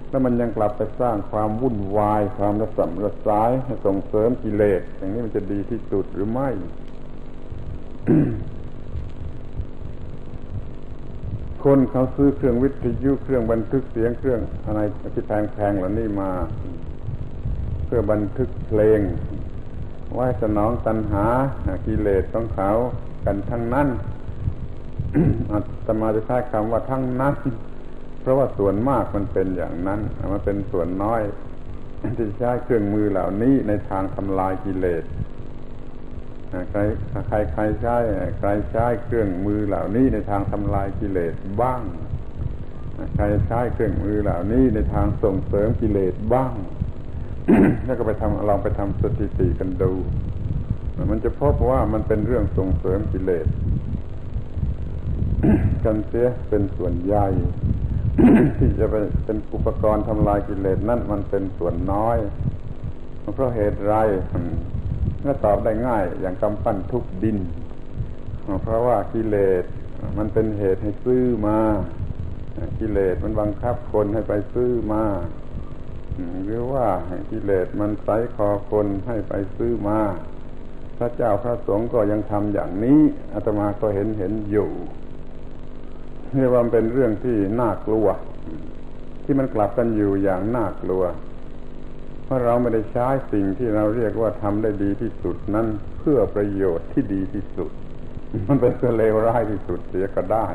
[0.09, 3.51] แล้วมันยังกลับไปสร้างความวุ่นวาย ความระสำระสาย
[3.87, 6.49] ส่งเสริมกิเลส อย่างนี้มันจะดีที่สุดหรือไม่
[11.65, 14.81] คนเขาซื้อเครื่องวิทยุเครื่องบันทึกเสียงเครื่องอะไร
[15.15, 16.31] ที่แพงๆเหล่านี้มา
[17.93, 19.01] พื่อบันทึกเพลง
[20.15, 21.27] ไว้สนองตัณหา
[21.87, 22.71] กิเลสของเขา
[23.25, 23.89] กันทั้งนั้น
[25.51, 27.35] อาตมาจะใช้คำว่าทั้งนั้น
[28.21, 30.01] เพราะว่าส่วนมากมันเป็นอย่างนั้น
[30.33, 31.23] มันเป็นส่วนน้อย
[32.19, 35.05] ที่ใช้เครื่องมือเหล่านี้ในทางทำลายกิเลส
[36.71, 36.81] ใคร
[37.29, 37.97] ใครใครใช้
[38.39, 41.83] ใครใช้เครื่องมือเหล่านี้ในทางทำลายกิเลสบ้าง
[43.17, 46.53] ใครใช้เครื่องมือเหล่านี้ในทางส่งเสริมกิเลสบ้าง
[47.85, 49.93] แล้วก็ไปทำลองไปทำสถิติกันดู
[51.11, 53.47] มันจะพบว่ามันเป็นเรื่องส่งเสริมกิเลส
[55.85, 57.27] กันเสียเป็นส่วนใหญ่
[58.59, 62.19] ที่จะไปเป็นอุปกรณ์ทำลายกิเลสนั่นมันเป็นส่วนน้อย
[63.35, 63.97] เพราะเหตุไร
[65.25, 67.39] ก็ตอบได้ง่ายอย่างกำปั้นทุบดิน
[68.63, 69.65] เพราะว่ากิเลส
[70.19, 71.59] มันเป็นเหตุให้ซื้อมา
[72.79, 75.03] กิเลสมันบังคับคนให้ไปซื้อมา
[76.45, 76.87] หรือว่า
[77.31, 80.01] กิเลสมันไสคอคนให้ไปซื้อมา
[80.99, 83.01] พระเจ้าพระสงฆ์ก็ยังทำอย่างนี้
[83.35, 84.71] อาตมาก็เห็นเห็นอยู่
[86.35, 88.07] เรียกว่าเป็นเรื่องที่น่ากลัว
[89.25, 91.05] ที่มันกลับกันอยู่อย่างน่ากลัว
[92.25, 95.67] เพราะเราไม่ได้ใช้สิ่งที่เราเรียกว่าทำได้ดีที่สุดนั้น
[95.99, 97.71] เพื่อประโยชน์ที่ดีที่สุด
[98.49, 100.47] มันเป็นเพื่อเลวร้ายที่สุดเสียก็ได้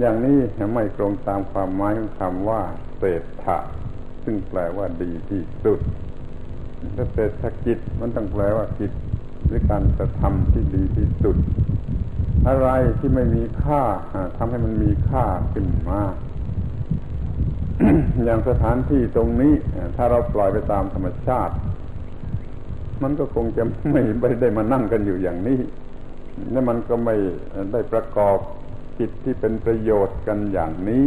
[0.00, 0.38] อย่างนี้
[0.74, 2.62] ไม่ตรงตามความหมายของคำว่า
[2.98, 3.58] เศรษฐะ
[4.24, 5.80] ซึ่งแปลว่าดีที่สุด
[6.96, 8.92] ถ้าเศรษฐกิจมันต้องแปลว่ากิจ
[9.46, 11.36] หรือการกระทำที่ดีที่สุด
[12.48, 13.82] อะไรที่ไม่มีค่า
[14.36, 16.00] ทำให้มันมีค่าขึ้นมา
[18.24, 19.54] อย่างสถานที่ตรงนี้
[19.96, 21.54] ถ้าเราปล่อยไปตามธรรมชาติ
[23.02, 24.00] มันก็คงจะไม่
[24.40, 25.58] ได้มานั่งกันอยู่อย่างนี้
[26.50, 27.16] และมันก็ไม่
[27.72, 28.38] ได้ประกอบ
[28.98, 31.04] กิจที่เป็นประโยชน์กันอย่างนี้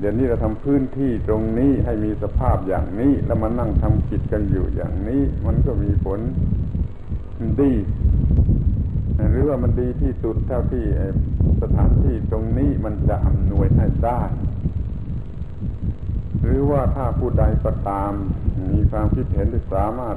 [0.00, 6.20] เดี๋ยวนี้เราทำพื้นที่ตรงนี้ให้มีสภาพอย่างนี้ แล้วมานั่งทำกิจกันอยู่อย่างนี้ มันก็มีผล
[7.60, 7.72] ดี
[9.30, 10.84] หรือว่ามันดีที่สุดเท่าที่
[11.62, 14.22] สถานที่ตรงนี้มันจะอำนวยให้ได้
[16.42, 18.12] หรือว่าถ้าผู้ใดก็ตาม
[18.70, 20.16] มีความคิดเห็นที่สามารถ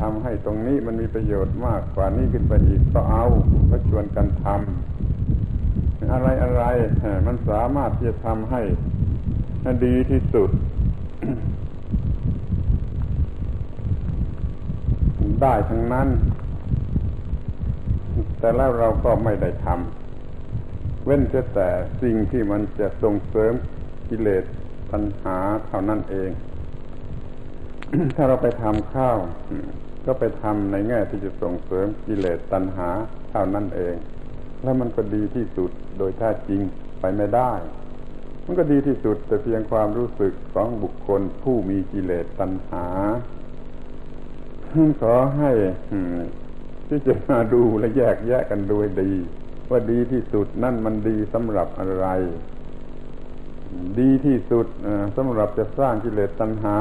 [0.00, 3.24] ทำให้ตรงนี้มันมีประโยชน์มากกว่านี้ขึ้นไปอีกก็เอา
[3.70, 5.23] ก็ชวนกันทำ
[6.12, 6.64] อะไรอะไร
[7.26, 8.62] มันสามารถที่จะทำให้
[9.84, 10.50] ดีที่สุด
[15.42, 16.08] ได้ทั้งนั้น
[18.38, 21.22] แต่แล้วเราก็ไม่ได้ทำเว้น
[21.54, 21.68] แต่
[22.02, 23.52] สิ่งที่มันจะส่งเสริม
[24.08, 24.44] กิเลส
[24.90, 26.30] ปัญหาเท่านั้นเอง
[28.16, 29.18] ถ้าเราไปทำข้าว
[30.06, 32.88] ก็ไปทำในแง่ที่จะส่งเสริมกิเลสตัณหา
[33.30, 33.94] เท่านั้นเอง
[34.64, 36.60] แล้วมันก็ดีที่สุดโดยแท้จริง
[37.00, 37.52] ไปไม่ได้
[38.46, 42.86] มันก็ดีที่สุดแต่เพียงความรู้สึกของบุคคลผู้มีกิเลสตัณหา
[45.02, 45.50] ขอให้
[46.88, 49.12] ที่จะมาดูและแยกแยะกันด้วยดี
[49.70, 52.06] ว่าดีที่สุดนั่นมันดีสำหรับอะไร
[54.00, 54.66] ดีที่สุด
[55.16, 56.76] สำหรับจะสร้างกิเลสตัณหา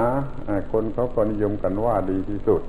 [0.72, 2.62] คนเขาก็นิยมกันว่าดีที่สุด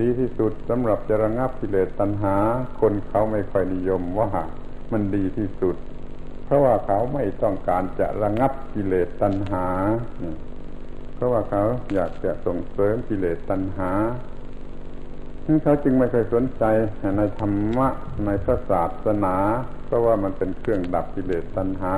[0.00, 2.36] ดีที่สุดสำหรับจะระงับกิเลสตัณหา
[2.80, 4.30] คนเขาไม่ค่อยนิยมว่า
[4.92, 5.76] มันดีที่สุด
[6.44, 9.66] เพราะว่าเขาไม่ต้องการจะระงับกิเลสตัณหา
[11.14, 11.62] เพราะว่าเขา
[11.94, 13.90] อยากจะส่งเสริมกิเลสตัณหา
[15.62, 16.64] เขาจึงไม่เคยสนใจ
[17.18, 17.88] ในธรรมะ
[18.26, 19.36] ในพระศาสนา
[19.86, 21.96] เพราะว่ามันเป็นเครื่องดับกิเลสตัณหา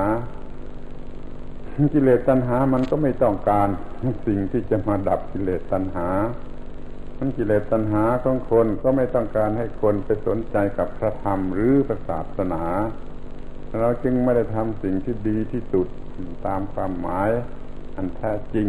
[1.93, 3.67] กิเลสตัณหามันก็ไม่ต้องการ
[4.25, 6.09] สิ่งที่จะมาดับกิเลสตัณหา
[7.17, 12.63] มันกิเลสตัณหาของคนก็ไม่ต้องการให้คนไปสนใจกับพระธรรมหรือพระศาสนา
[13.79, 15.87] เราจึงไม่ได้ทำสิ่งที่ดีที่สุด
[16.47, 17.29] ตามความหมาย
[17.95, 18.67] อันแท้จริง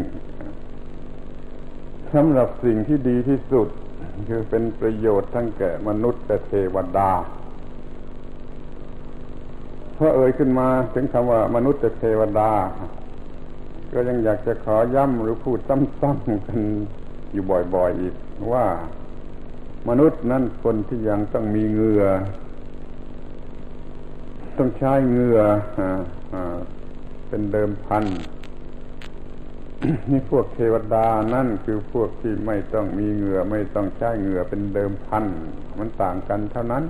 [2.15, 3.69] สำหรับสิ่งที่ดีที่สุด
[4.29, 7.11] คือเป็นประโยชน์ทั้งแก่มนุษย์และเทวดา
[9.99, 12.51] พราะเอ่ยขึ้นมาถึงคำว่ามนุษย์และเทวดา
[13.93, 16.61] ก็ยังอยากจะขอย้ำหรือพูดซ้ำๆกัน
[17.33, 18.15] อยู่บ่อยๆอีก
[18.53, 18.67] ว่า
[19.89, 22.05] มนุษย์นั่นคนที่ยังต้องมีเหงือ
[24.57, 25.39] ต้องใช้เหงือ
[27.29, 28.05] เป็นเดิมพัน
[30.11, 35.25] นี่พวกเทวดานั่นคือพวกที่ไม่ต้องมีเหงือไม่ต้องใช้เหงื่อเป็นเดิมพัน
[35.79, 36.85] มันต่างกันเท่านั้น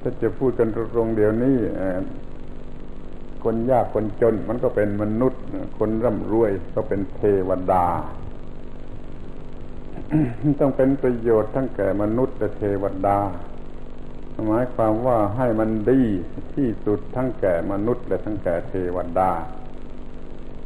[0.00, 1.56] ถ้าจะพูดกันตรงเดี๋ยวนี้
[3.44, 5.42] คนยากคนจนมันก็เป็นมนุษย์
[5.78, 7.86] คนร่ำรวยก็เป็นเทวดา
[10.60, 13.18] ต้องเป็นประโยชน์ทั้งแก่มนุษย์และเทวดา
[14.46, 16.02] หมายความว่าให้มันดี
[16.54, 19.30] ที่สุดทั้งแก่มนุษย์และทั้งแก่เทวดา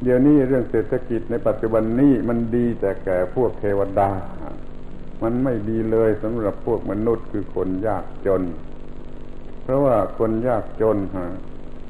[0.02, 4.10] เดี๋ยวนี้เรื่องเศรษฐกิจในปัจจุบันนี้มันดีแต่แก่พวกเทวดา
[5.22, 8.42] มันไม่ดีเลยสำหรับพวกมนุษย์คือคนยากจน
[9.62, 10.98] เพราะว่าคนยากจน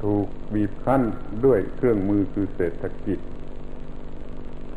[0.03, 1.03] ถูกบีบคั้น
[1.45, 3.19] ด้วยเครื่องมือคือเศรษฐกิจ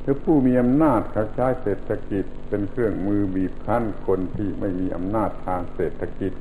[0.05, 6.33] คือผู้มีอำนาจเขาใช้เศรษฐกิจเป็นเครื่องมือบีบคั้นคนที่ไม่มีอำนาจทางเศรษฐกิจ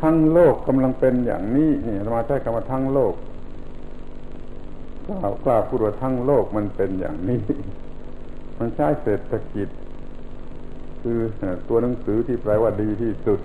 [0.00, 3.14] ทั้งโลกกำลังเป็นอย่างนี้นี่มาใช้คำว่าทั้งโลก
[5.06, 7.40] กล่าวกล่าวพูดว่าทั้งโลกมันเป็นอย่างนี้
[8.58, 9.68] มันใช้เศรษฐกิจ
[11.02, 11.18] คือ
[11.68, 13.40] ตัวหนังสือที่แปลว่าดีที่สุด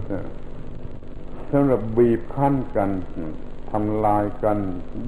[1.51, 2.89] สำหรับบีบคั้นกัน
[3.71, 4.57] ทำลายกัน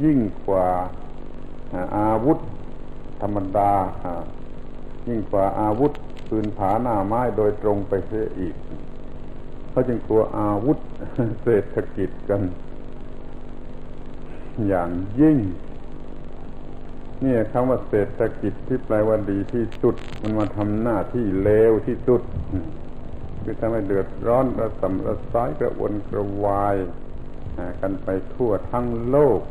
[0.03, 0.67] ยิ่งกว่า
[1.97, 2.39] อาวุธ
[3.21, 3.73] ธรรมดา
[5.07, 5.91] ยิ่งกว่าอาวุธ
[6.29, 8.55] ปืนผาหน้าไม้โดยตรงไปเสียอีก
[9.69, 10.77] เขาจึงกลัวอาวุธ
[11.43, 12.41] เศรษฐกิจกัน
[14.67, 14.89] อย่าง
[15.21, 15.37] ยิ่ง
[17.23, 22.21] นี่คำว่าเศรษฐกิจที่แปลว่าดีที่สุด มันมาทำหน้าที่เลวที่สุด
[23.43, 26.75] คือทำให้เดือดร้อนระสำระสายกระวนกระวาย
[27.81, 29.41] กันไปทั่วทั้งโลก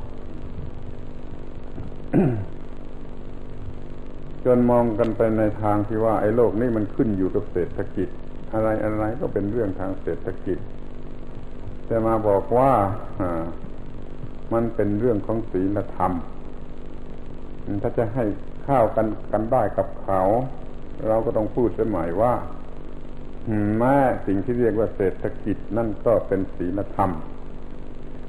[4.44, 8.08] จนมองกันไปในทางที่ว่าไอ้โลกนี้มันขึ้นอยู่กับเศรษฐกิจ
[8.52, 10.58] อะไรอะไรก็เป็นเรื่องทางเศรษฐกิจ
[11.86, 12.72] แต่มาบอกว่า
[14.52, 16.12] มันเป็นเรื่องของศีลธรรม
[17.82, 18.24] ถ้าจะให้
[18.66, 20.22] ข้าวกันกันได้กับเขา
[21.08, 22.34] เราก็ต้องพูดเสมอว่า
[23.78, 27.10] แม้สิ่งที่เรียกว่าเศรษฐกิจนั่นก็เป็นศีลธรรม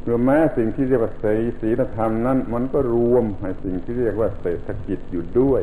[0.04, 1.14] หรือแม้สิ่งที่เรียกว่า
[1.62, 5.62] ศีลธรรมนั้น มันก็รวมในสิ่งที่เรียกว่าเศรษฐกิจอยู่ด้วย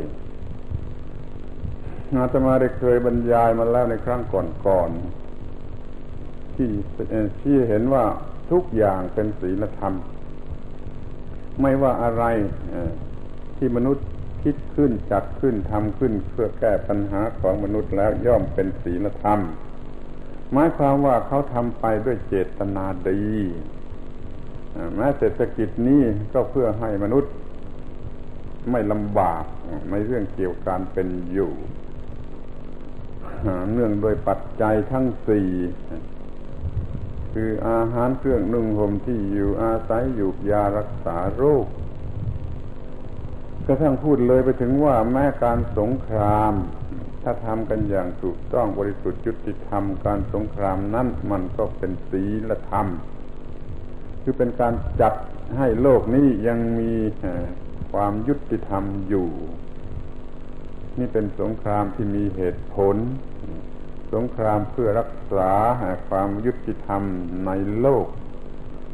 [2.16, 4.22] อาตมาได้เคยบรรยายมาแล้วในครั้ง
[4.66, 6.70] ก่อนๆที่
[7.40, 8.04] ที่เห็นว่า
[8.50, 9.94] ทุกอย่างเป็นศีลธรรม
[11.60, 12.24] ไม่ว่าอะไร
[13.56, 14.06] ที่มนุษย์
[14.42, 19.40] คิดขึ้นจัดขึ้นทำขึ้นเพื่อแก้ปัญหาของมนุษย์แล้วย่อมเป็นศีลธรรม
[20.52, 23.22] หมายความว่าเขาทำไปด้วยเจตนาดี
[24.96, 27.32] แม้เศรษฐกิจนี้ก็เพื่อให้มนุษย์
[28.70, 29.44] ไม่ลำบาก
[29.90, 31.52] ในเรื่องเกี่ยวกับการเป็นอยู่
[33.72, 35.50] เนื่องโดยปัจจัยทั้งสี่
[37.32, 41.66] คืออาหารเครื่องนุ่งห่มที่อยู่อาศัยอยู่ยารักษาโรค
[43.66, 46.54] กระทั่งพูดเลยไปถึงว่าแม้การสงคราม
[47.22, 52.86] ถ้าทำกันอย่างถูกต้องบริสุทธิ์ยุติธรรมการสงครามนั้นมันก็เป็นศีลธรรม
[54.22, 55.14] คือเป็นการจัด
[55.56, 56.92] ให้โลกนี้ยังมี
[57.92, 59.28] ความยุติธรรมอยู่
[60.98, 62.96] นี่เป็นสงครามที่มีเหตุผล
[64.14, 65.52] สงครามเพื่อรักษา
[66.08, 67.02] ความยุติธรรม
[67.46, 68.06] ในโลก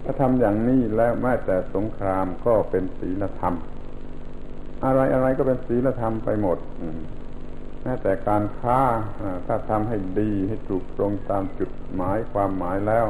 [0.05, 3.55] ถ้าทำอย่างนี้แล้วแม้แต่สงครามก็เป็นศีลธรรม
[4.85, 6.59] อะไรอะไรก็เป็นศีลธรรมไปหมด
[7.83, 8.81] แม้แต่การค้า
[9.47, 13.07] ถ้าทำให้ดีให้ถูกตรงตามจุดหมายความหมายแล้ว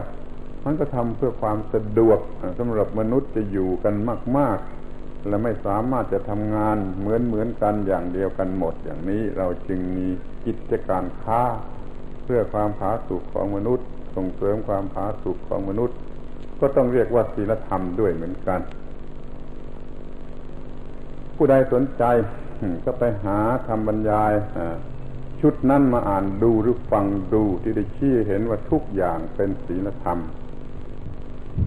[0.64, 2.18] มันก็ทำเพื่อความสะดวก
[2.58, 3.94] สำหรับมนุษย์จะอยู่กัน
[4.38, 4.83] มาก ๆ
[5.28, 10.08] และไม่สามารถจะทำงานเหมือนเหมือนกันอย่างเดียวกันหมด อย่างนี้เราจึงมี
[10.44, 11.42] กิจการค้า
[12.24, 15.96] เพื่อความผาสุกของมนุษย์ ส่งเสริมความผาสุกของมนุษย์
[16.60, 18.60] ก็ต้องเรียกว่าศีลธรรมด้วยเหมือนกัน
[21.36, 22.04] ผู้ใดสนใจ
[22.84, 24.32] ก็ไปหาทำบรรยาย
[25.40, 30.18] ชุดนั้นมาอ่านดูหรือฟังดูที่ได้ชี้เห็นว่าทุกอย่างเป็นศีลธรรม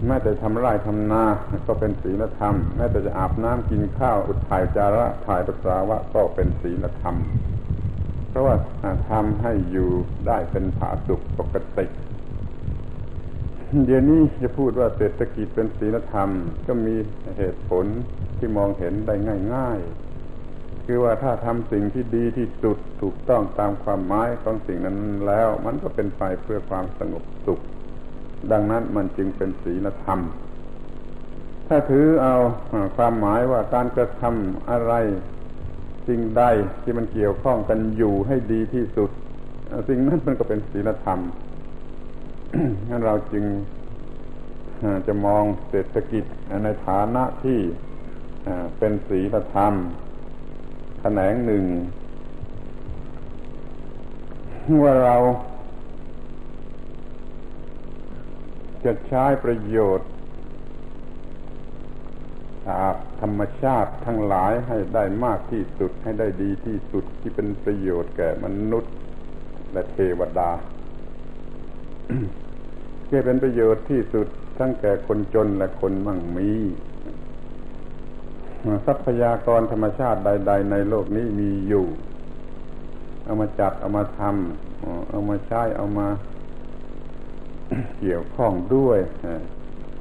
[0.06, 1.24] แม้แต่ทำไร่ทำนา
[1.66, 7.16] ก็เป็นศีลธรรม แม้แต่จะอาบน้ำกินข้าวอุดถ่ายจาระถ่ายปัสสาวะก็เป็นศีลธรรม
[8.30, 8.54] เพราะว่า
[9.10, 9.90] ทำให้อยู่
[10.26, 11.86] ได้เป็นผาสุกปกติ
[13.84, 16.30] เดี๋ยวนี้จะพูดว่าเศรษฐกิจเป็นศีลธรรม
[16.66, 16.96] ก็มี
[17.36, 17.86] เหตุผล
[18.38, 19.14] ที่มองเห็นได้
[19.54, 19.78] ง่าย
[20.34, 27.60] ๆ คือว่าถ้าทำสิ่งที่ดีที่สุดถูกต้องตามความหมายของสิ่งนั้นแล้ว มันก็เป็นไปเพื่อความสงบสุข
[28.52, 30.18] ดังนั้นมันจึงเป็นศีลธรรม
[31.68, 32.34] ถ้าถือเอา
[32.96, 34.92] ความหมายว่าการกระทำอะไร
[36.08, 36.42] สิ่งใด
[36.82, 39.10] ที่มันเกี่ยวข้องกันอยู่ให้ดีที่สุด
[39.88, 41.18] สิ่งนั้นมันก็เป็นศีลธรรม
[42.88, 43.44] งั้นเราจึง
[45.06, 46.24] จะมองเศรษฐกิจ
[46.64, 47.58] ในฐานะที่
[48.78, 49.72] เป็นศีลธรรม
[51.00, 51.64] แขนงหนึ่ง
[54.82, 55.16] ว่าเรา
[58.84, 60.10] จะใช้ประโยชน์
[62.68, 68.94] จากธรรมชาติทั้งหลายให้ได้มากที่สุดให้ได้ดีที่สุดที่เป็นประโยชน์แก่มนุษย์
[69.72, 70.50] และเทวดา
[73.06, 76.50] เพื่เป็นประโยชน์ที่สุดทั้งแก่คนจนและคนมั่งมี
[78.86, 81.86] ทรัพยากรธรรมชาติใด ๆ ในโลกนี้มีอยู่
[83.24, 86.08] เอามาจัดเอามาทำเอามาใช้เอามา
[88.00, 88.98] เกี่ยวข้องด้วย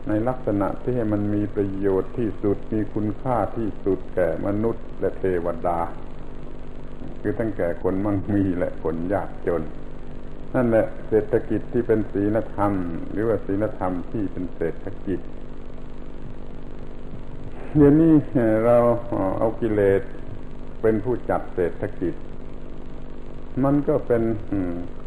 [0.08, 5.80] ในลักษณะที่ให้มันมีประโยชน์ที่สุดมีคุณค่าที่สุดแก่มนุษย์และเทวดา
[7.22, 9.64] คือทั้งแก่คนมั่งมีและคนยากจน
[10.56, 12.74] นั่นแหละเศรษฐกิจที่เป็นศีลธรรม
[13.12, 15.20] หรือว่าศีลธรรมที่เป็นเศรษฐกิจ
[17.76, 18.14] เดี๋ยวนี้
[18.66, 18.78] เรา
[19.40, 20.02] เอากิเลส
[20.82, 22.14] เป็นผู้จัดเศรษฐกิจ
[23.64, 24.24] มันก็เป็น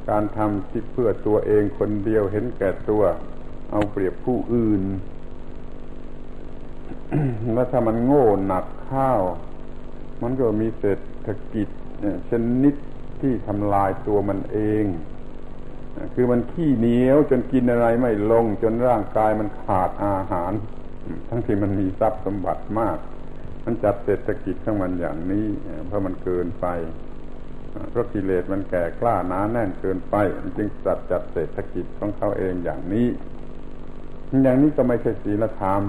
[0.08, 3.02] การทำที่เพื่อตัวเองคนเดียวเห็นแก่ตัว
[3.70, 4.82] เอาเปรียบผู้อื่น
[7.54, 9.22] แล้วถ้ามันโง่หนักข้าว
[10.22, 11.68] มันก็มีเศรษฐกิจ
[12.30, 12.32] ช
[12.62, 12.74] นิด
[13.20, 14.84] ที่ทำลายตัวมันเอง
[16.14, 20.52] คือมันขี้เหนียวจนกินอะไรไม่ลง จนร่างกายมันขาดอาหาร
[21.28, 22.98] ทั้งที่มันมีทรัพย์สมบัติมาก
[23.64, 25.46] มันจัดเศรษฐกิจของมันอย่างนี้
[25.86, 26.66] เพราะมันเกินไป
[27.90, 33.08] เพราะกิเลสมันแก่กล้าหนาแน่นเกินไป มันจึงจัดจัดเศรษฐกิจของเขาเองอย่างนี้
[34.42, 35.82] อย่างนี้ก็ไม่ใช่ศีลธรรม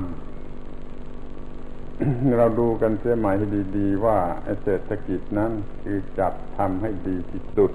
[2.38, 4.18] เราดูกันเสียหม่ให้ดีๆ ว่า
[4.64, 5.52] เศรษฐกิจนั้น
[5.82, 7.72] คือจัดทำให้ดีที่สุด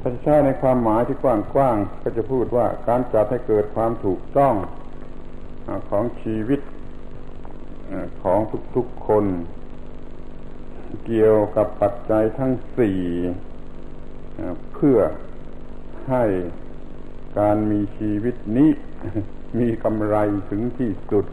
[0.00, 1.26] ถ้าใช้ในความหมายที่ก
[1.58, 4.54] ว้างๆก็จะพูดว่าการจัดให้เกิดความถูกต้อง
[5.90, 6.60] ของชีวิต
[8.22, 8.38] ของ
[8.76, 9.24] ทุกๆคน
[11.04, 13.00] เกี่ยวกับปัจจัยทั้งสี่
[14.74, 14.98] เพื่อ
[16.08, 16.24] ให้
[17.38, 18.70] การมีชีวิตนี้
[19.60, 20.16] มีกำไร
[20.50, 21.26] ถึงที่สุด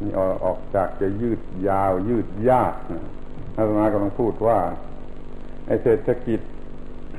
[0.00, 0.10] นี่
[0.44, 2.74] ออกจากจะยืดยาวยืดยาก
[3.56, 4.58] อาตมากำลังพูดว่า
[5.66, 6.40] ไอเศรษฐกิจ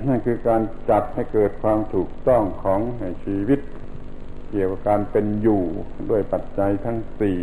[0.08, 2.80] นั่นคือการจัดให้เกิดความถูกต้องของ
[3.26, 3.60] ชีวิต
[4.50, 5.64] เกี่ยวกับการเป็นอยู่
[6.10, 7.42] ด้วยปัจจัยทั้งสี่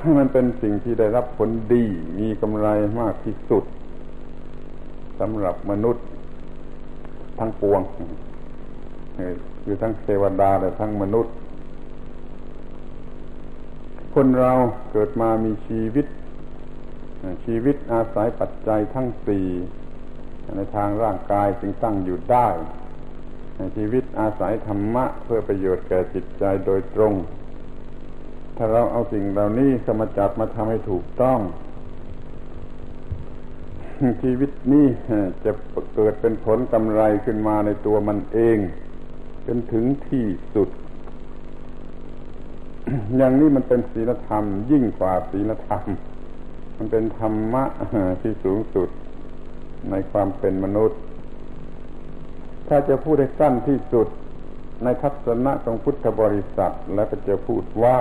[0.00, 1.84] ให้มันเป็นสิ่งที่ได้รับผลดี
[2.18, 2.68] มีกำไร
[3.00, 3.64] มากที่สุด
[5.20, 6.06] สำหรับมนุษย์
[7.38, 7.80] ทั้งปวง
[9.62, 11.34] คือทั้งเทวดาและทั้งมนุษย์
[14.14, 14.52] คนเรา
[14.90, 16.06] เกิดมามีชีวิต
[17.44, 19.46] ชีวิตอาศัยปัจจัยทั้งสี่
[20.56, 22.48] ในทางร่างกายจึงตั้งอยู่ได้
[23.76, 27.14] ชีวิตอาศัยธรรมะเพื่อประโยชน์แก่จิตใจโดยตรง
[28.62, 31.38] ถ้าเราเอาสิ่งเหล่านี้สมาจัดมาทำให้ถูกต้อง
[34.22, 34.86] ชีวิตนี้
[35.44, 35.52] จะ
[35.94, 38.58] เกิดเป็นผลกำไรขึ้นมาในตัวมันเอง
[39.46, 40.68] จนถึงที่สุด
[43.16, 45.84] อย่างนี้มันเป็นศีลธรรม ยิ่งกว่าศีลธรรม
[46.78, 47.64] มันเป็นธรรมะ
[48.22, 48.88] ที่สูงสุด
[49.90, 50.98] ในความเป็นมนุษย์
[52.68, 54.08] ถ้าจะพูดให้สั้นที่สุด
[54.84, 57.98] ในทัศนะของพุทธบริษัท แล้วก็จะพูดว่า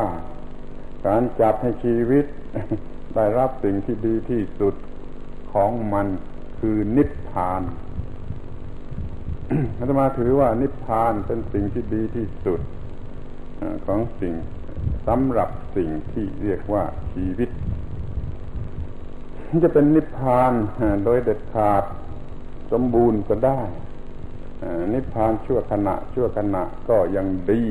[1.08, 2.26] การจับให้ชีวิต
[3.16, 4.76] ได้รับสิ่งที่ดีที่สุด
[5.54, 6.08] ของมัน
[6.60, 7.62] คือนิพพาน
[9.78, 12.62] อาตมาถือว่านิพพานเป็นสิ่งที่ดีที่สุด
[13.86, 14.34] ของสิ่ง
[15.08, 16.84] สำหรับสิ่งที่เรียกว่า
[17.14, 17.50] ชีวิต
[19.64, 20.54] จะเป็นนิพพาน
[21.06, 21.84] โดยเด็ดขาด
[22.72, 23.62] สมบูรณ์ก็ได้
[24.93, 27.64] นิพพานชั่วขณะชั่วขณะก็ยังดี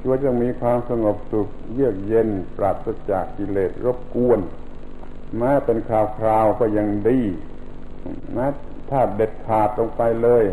[0.00, 4.40] ชั่วจะมีความสงบสุข เยือกเย็น ปราศจากกิเลสรบกวน
[5.38, 5.90] แม้เป็นค
[6.26, 7.20] ราวๆก็ยังดี
[8.32, 8.46] แม้
[8.90, 10.44] ถ้าเด็ดขาดลงไปเลย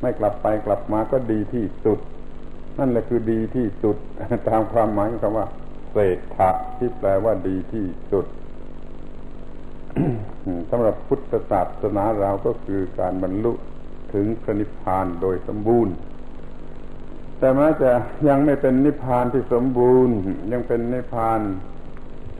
[0.00, 1.98] ไม่กลับไปกลับมาก็ดีที่สุด
[2.78, 3.96] นั่นแหละคือดีที่สุด
[4.48, 5.46] ตามความหมายคำว่า
[5.90, 8.26] เศรษฐะที่แปลว่าดีที่สุด
[10.70, 13.52] สำหรับพุทธศาสนาเราก็คือการบรรลุ
[14.12, 15.94] ถึงพระนิพพานโดยสมบูรณ์
[17.38, 17.90] แต่แม้จะ
[18.28, 20.16] ยังไม่เป็นนิพพานที่สมบูรณ์
[20.52, 21.40] ยังเป็นนิพพาน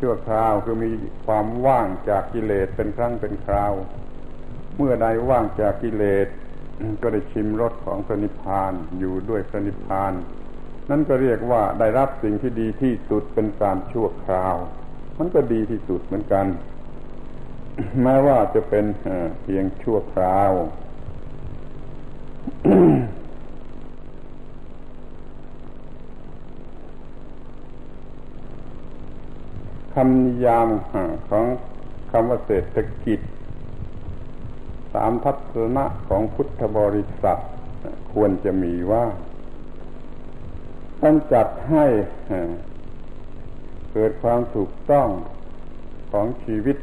[0.00, 0.90] ชั่วคราวคือมี
[1.26, 3.72] ความว่างจากกิเลสเป็นครั้งเป็นคราว
[4.76, 6.28] เมื่อใดว่างจากกิเลส
[7.02, 10.12] ก็ได้ชิมรสของพระนิพพานอยู่ด้วยพระนิพพาน
[10.90, 14.56] นั่นก็เรียกว่าได้รับสิ่งที่ดีที่สุดเป็นการชั่วคราว
[15.18, 16.46] มันก็ดีที่สุดเหมือนกัน
[18.02, 18.84] แม้ว่าจะเป็น
[19.42, 20.52] เพียงชั่วคราว
[30.00, 30.68] คำนิยาม
[31.28, 31.46] ของ
[32.10, 33.20] คำว่าเศรษฐกิจ
[34.92, 37.38] สามทัศนะของพุทธบริษัท
[38.12, 39.04] ควรจะมีว่า
[41.02, 41.86] ต้องจัดให้
[43.92, 45.08] เกิดความถูกต้อง
[46.10, 46.76] ของชีวิต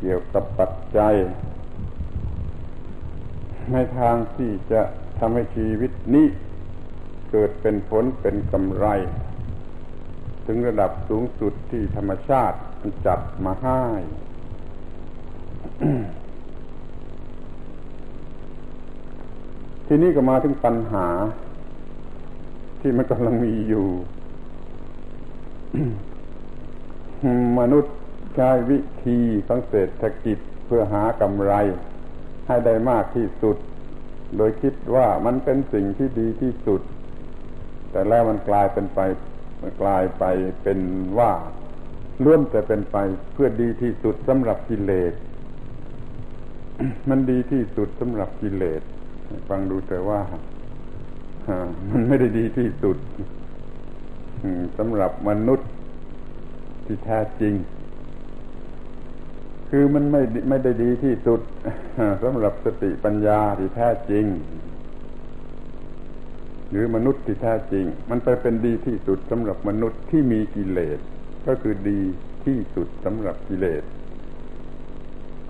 [0.00, 1.14] เกี่ยวกับปัจจัย
[3.72, 4.82] ในทางที่จะ
[5.18, 6.26] ทำให้ชีวิตนี้
[7.30, 8.86] เกิดเป็นผลเป็นกำไร
[10.50, 12.58] ถึงระดับสูงสุดที่ธรรมชาติ
[13.06, 13.82] จัดมาให้
[19.86, 21.08] ทีนี้ก็มาถึงปัญหา
[22.80, 23.88] ที่มันกำลังมีอยู่
[27.58, 27.94] มนุษย์
[28.34, 31.52] ใช้วิธีของเศรษฐกิจเพื่อหากำไร
[32.46, 33.56] ให้ได้มากที่สุด
[34.36, 36.80] โดยคิดว่ามันเป็นสิ่งที่ดีที่สุด
[37.90, 39.00] แต่แล้วมันกลายเป็นไป
[39.80, 40.24] กลายไป
[40.62, 40.80] เป็น
[41.18, 41.32] ว่า
[42.24, 42.96] ล้วนแต่เป็นไป
[43.32, 45.14] เพื่อดีที่สุดสำหรับกิเลส
[47.08, 48.82] มันดีที่สุดสำหรับกิเลส
[49.48, 50.20] ฟังดูแต่ว่า
[51.90, 52.96] มันไม่ได้ดีที่สุด
[54.78, 55.68] สำหรับมนุษย์
[56.86, 57.54] ที่แท้จริง
[59.70, 61.40] คือมันไม่ไม่ได้ดีที่สุด
[62.22, 64.24] สำหรับสติปัญญาที่แท้จริง
[66.70, 70.98] หรือมนุษย์ที่แท้จริง มันไปเป็นดีที่สุดสำหรับมนุษย์ที่มีกิเลส
[71.46, 72.00] ก็คือดี
[72.44, 73.82] ที่สุดสำหรับกิเลส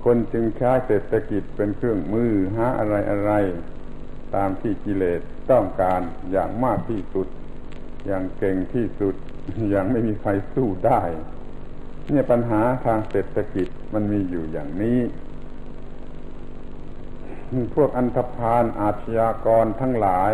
[0.04, 3.32] คนจึงใช้เศรษฐกิจเป็นเครื่องมือหาอะไรอะไร
[4.34, 6.00] ตามที่กิเลสต้องการ
[6.30, 7.28] อย่างมากที่สุด
[8.06, 9.14] อย่างเก่งที่สุด
[9.70, 11.02] อย่างไม่มีใครสู้ได้
[12.08, 14.98] เนี่ยปัญหาทางเศรษฐกิจมันมีอยู่อย่างนี้
[17.74, 20.32] พวกอันธพาลอาชญากรทั้งหลาย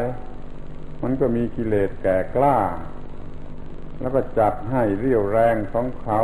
[1.05, 2.59] มันก็มีกิเลสแก่กล้า
[4.00, 6.20] แล้วก็จัดให้เรี่ยวแรงของเขา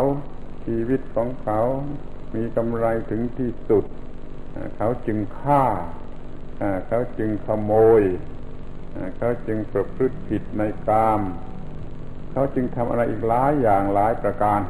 [0.65, 1.61] ชีวิตของเขา
[2.35, 3.85] มีกำไรถึงที่สุด
[4.77, 5.65] เขาจึงฆ่า
[6.89, 8.03] เขาจึงขโมย
[9.19, 11.21] เขาจึงประพฤติผิดในกาม
[12.33, 14.61] เขาจึงทำอะไรอีกหลายอย่างหลายประการ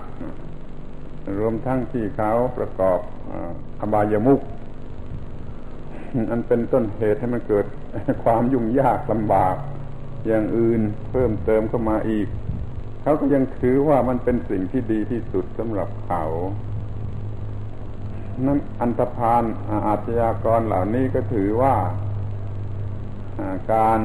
[1.38, 2.98] รวมทั้งที่เขาประกอบ
[3.80, 4.40] อบายมุข
[6.30, 7.66] อันเป็นต้นเหตุให้มันเกิด
[8.24, 9.56] ความยุ่งยากลำบาก
[10.26, 12.28] อย่างอื่นเพิ่มเติมเข้ามาอีก
[13.02, 16.24] เขาก็ยังถือว่ามันเป็นสิ่งที่ดีที่สุดสำหรับเขา
[18.46, 19.44] นั้นอันตรพาน
[19.86, 21.74] อาชญากรเหล่านี้ก็ถือว่า
[23.74, 24.00] การ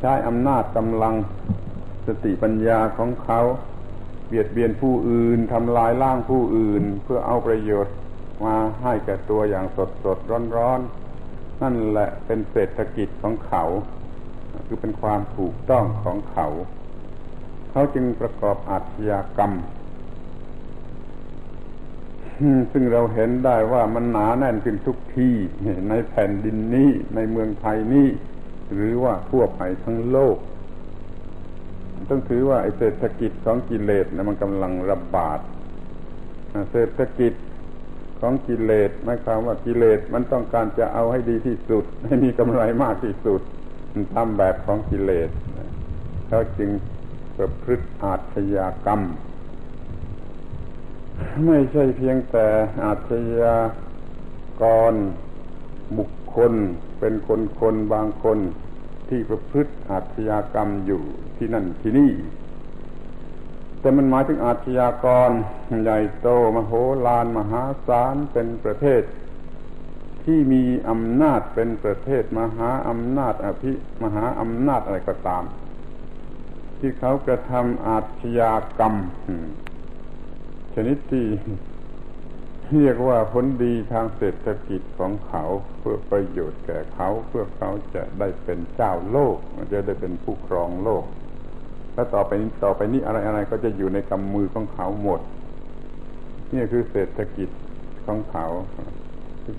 [0.00, 1.14] ใช้อำนาจกำลัง
[2.06, 3.40] สติปัญญาของเขา
[4.28, 7.94] เบียดเบียนผู้อื่นทำลายล่างผู้อื่น เพื่อเอาประโยชน์
[8.44, 10.80] มาให้แก่ตัวอย่างสดสดร้อนร้อน
[11.62, 13.64] นั่นแหละเป็นเศรษฐกิจของเขา
[14.66, 16.46] คือเป็นความถูกต้องของเขา
[17.70, 19.52] เขาจึงประกอบอาชญากรรม
[22.72, 25.34] ซึ่งเราเห็นได้ว่ามันหนาแน่นขึ้นทุกที่
[25.88, 28.08] ในแผ่นดินนี้ในเมืองไทยนี้
[28.74, 30.36] หรือว่าทั่วไปทั้งโลก
[32.10, 35.40] ต้องถือว่าไอเศรษฐกิจของกิเลสนะมันกำลังระบาด
[36.72, 37.32] เศรษฐกิจ
[38.20, 43.40] ของกิเลสหมายความว่ากิเลสมันต้องการจะเอาให้ดีที่สุด ให้มีกำไรมากที่สุด
[44.14, 45.30] ตามแบบของกิเลส
[46.28, 46.70] เขาจึง
[47.36, 49.00] ประพฤติอาชญากรรม
[51.46, 52.46] ไม่ใช่เพียงแต่
[52.84, 53.10] อาช
[53.40, 53.56] ญา
[54.62, 54.94] กร
[55.98, 56.52] บุคคล
[56.98, 58.38] เป็นคนคนบางคน
[59.08, 61.02] ที่ประพฤติอาชญากรรมอยู่
[61.36, 62.10] ที่นั่นที่นี่
[63.86, 65.30] แต่มันหมายถึงอาชญากร
[65.82, 66.72] ใหญ่โตมโห
[67.06, 69.02] ฬารมหาศาลเป็นประเทศ
[70.24, 73.72] ที่มีอำนาจเป็นประเทศมหาอำนาจอภิ
[74.02, 75.44] มหาอำนาจอะไรก็ตาม
[76.78, 78.94] ที่เขากระทำอาชญากรรม
[80.74, 81.26] ชนิดที่
[82.80, 85.44] เรียกว่าผลดีทางเศรษฐกิจของเขา
[85.78, 89.36] เพื่อประโยชน์แก่เขาเพื่อเขาจะได้เป็นเจ้าโลก
[89.72, 91.04] จะได้เป็นผู้ครองโลก
[91.96, 92.32] แล้วต่อไป
[92.64, 95.20] ต่อไปนี้อะไรอะไรก็จะอยู่ในกำมือของเขาหมด
[96.54, 97.48] นี่คือเศรษฐกิจ
[98.06, 98.46] ของเขา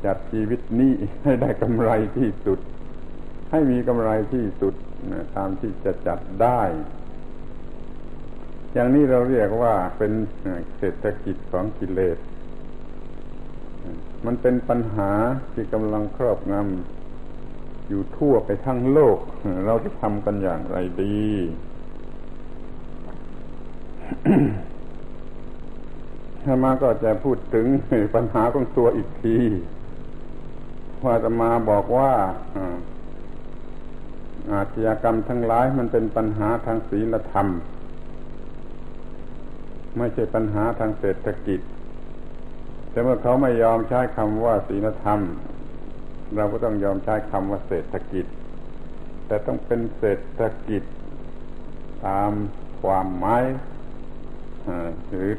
[0.05, 2.59] จัดชีวิตนี้ให้ได้กำไรที่สุด
[3.51, 4.73] ให้มีกำไรที่สุด
[5.35, 6.61] ตามที่จะจัดได้
[8.73, 10.11] อย่างนี้เราเรียกว่าเป็น
[10.77, 12.17] เศรษฐกิจของกิเลส
[14.25, 15.11] มันเป็นปัญหา
[15.53, 19.17] ที่กำลังครอบงำอยู่ทั่วไปทั้งโลก
[19.65, 21.21] เราจะทำกันอย่างไรดี
[26.43, 27.65] ถ้ามาก็จะพูดถึง
[28.15, 29.37] ปัญหาของตัวอีกที
[31.03, 32.11] ว่าจะมาบอกว่า
[34.51, 37.47] อาชญากรรมทั้งหลายมันเป็นปัญหาทางศีลธรรม
[39.97, 41.59] ไม่ใช่ปัญหาทางเศรษฐกิจ
[42.89, 45.19] แต่เมื่อเขาไม่ยอมใช้คำว่าศีลธรรม
[46.35, 48.25] เราก็ต้องยอมใช้คำว่าเศรษฐกิจ
[49.27, 50.83] แต่ต้องเป็นเศรษฐกิจ
[52.05, 52.31] ตาม
[52.81, 53.43] ความหมาย
[55.07, 55.29] หรือ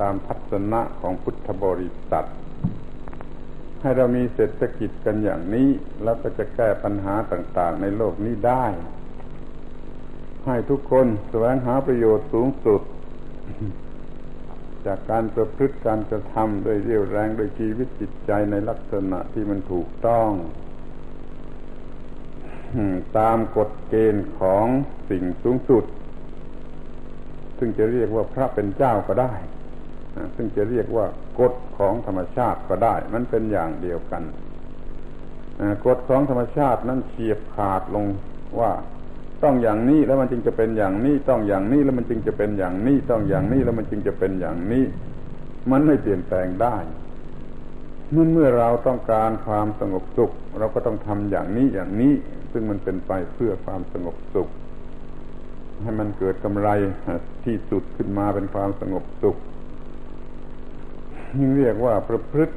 [0.00, 2.28] ตามทัศนะของพุทธบริษัท
[3.80, 5.68] ให้เรามีเศรษฐกิจกันอย่างนี้
[6.04, 8.66] แล้วก็จะแก้ปัญหาต่างๆ ในโลกนี้ได้
[10.46, 12.82] ให้ทุกคนแสวงหาประโยชน์สูงสุด
[14.86, 20.30] จากการประพฤติการกระทำโดยเรี่ยวแรงโดยชีวิตจิตใจในลักษณะที่มันถูกต้อง
[23.18, 24.66] ตามกฎเกณฑ์ของ
[25.10, 25.84] สิ่งสูงสุด
[27.64, 29.34] ซึ่งจะเรียกว่าพระเป็นเจ้าก็ได้
[30.36, 31.06] ซึ่งจะเรียกว่า
[31.40, 34.22] กฎของธรรมชาติก็ได้ มันเป็นอย่างเดียวกัน
[35.86, 38.06] กฎของธรรมชาตินั้นเฉียบขาดลง
[38.60, 38.70] ว่า
[39.42, 44.84] ต้องอย่างนี้แล้วมันจึงจะเป็นอย่างนี้ต้องอย่างนี้แล้วมันจึงจะเป็นอย่างนี้ต้องอย่างนี้แล้วมันจึงจะเป็นอย่างนี้
[45.70, 46.76] มันไม่เปลี่ยนแปลงได้
[48.12, 52.12] เมื่อเมื่อเราต้องการความสงบสุข เราก็ต้องทำอย่างนี้อย่างนี้
[52.52, 54.48] ซึ่งมันเป็นไปเพื่อความสงบสุข
[55.82, 56.68] ให้มันเกิดกำไร
[57.44, 59.36] ที่สุดขึ้นมาเป็นความสงบสุข
[61.36, 62.56] นี่เรียกว่าประพฤติ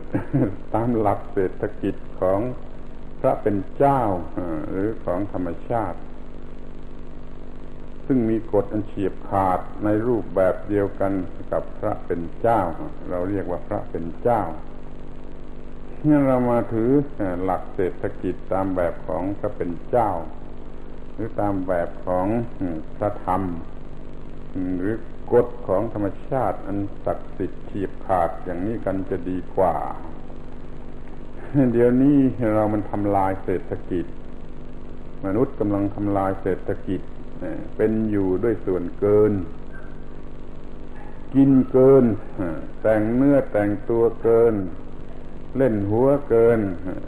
[0.73, 2.39] ตามหลักเศรษฐกิจของ
[3.19, 4.01] พระเป็นเจ้า
[4.69, 5.99] หรือของธรรมชาติ
[8.05, 11.11] ซึ่งมีกฎอันเฉียบขาดในรูปแบบเดียวกัน
[11.51, 12.61] กับพระเป็นเจ้า
[13.09, 14.41] เราเรียกว่าพระเป็นเจ้า
[16.07, 16.91] งั้นเรามาถือ
[17.43, 20.09] หลักเศรษฐกิจตามแบบของพระเป็นเจ้า
[21.16, 22.28] หรือตามแบบของ
[22.97, 23.41] พระธรรม
[24.80, 24.95] หรือ
[25.34, 29.76] กฎของธรรมชาติอันศักดิ์สิทธิ์เฉียบขาดอย่างนี้กันจะดีกว่า
[31.72, 32.18] เดี๋ยวนี้
[32.55, 34.05] เรามันทำลายเศรษฐกิจ
[35.26, 37.01] มนุษย์กำลังทำลายเศรษฐกิจ
[37.76, 39.34] เป็นอยู่ด้วยส่วนเกิน
[41.36, 42.05] กินเกิน
[42.82, 44.55] แต่งเนื้อแต่งตัวเกิน
[45.57, 46.59] เล่นหัวเกิน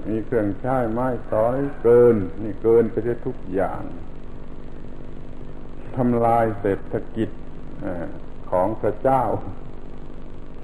[0.10, 2.96] มีเครื่องใช้ไม้สอยเกิน นี่เกินไป
[3.26, 3.82] ทุกอย่าง
[5.96, 7.30] ทำลายเศรษฐกิจ
[8.52, 9.24] ของพระเจ้า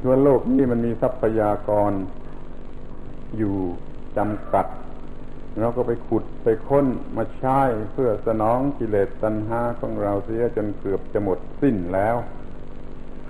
[0.02, 1.92] ทั่วโลกนี้มันมีทรัพยากร
[3.38, 3.58] อยู่
[4.18, 4.68] จำกัด
[5.60, 6.86] เราก็ไปขุดไปค้น
[7.18, 7.60] มาใช้
[7.92, 12.16] เพื่อสนองกิเลสตัณหาของเราเสียจนเกือบจะหมดสิ้นแล้ว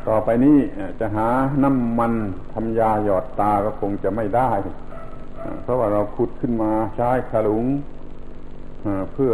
[0.07, 0.57] ต่อไปนี้
[0.99, 1.27] จะหา
[1.63, 2.13] น้ำมัน
[2.53, 4.51] ทำยาหยอดตาก็คงจะไม่ได้
[5.63, 7.65] เพราะว่าเราขุดขึ้นมาใช้ขลุง
[9.13, 9.33] เพื่อ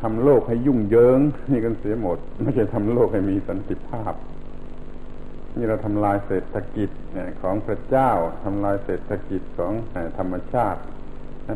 [0.00, 1.18] ทำโลกให้ยุ่งเหยิง
[1.50, 4.14] นี่กันเสียหมด ไม่ใช่ทำโลกให้มีสันติภาพ
[5.56, 6.90] นี่เราทำลายเศรษฐกิจ
[7.42, 8.10] ของพระเจ้า
[8.44, 9.72] ทำลายเศรษฐกิจของ
[10.18, 10.80] ธรรมชาติ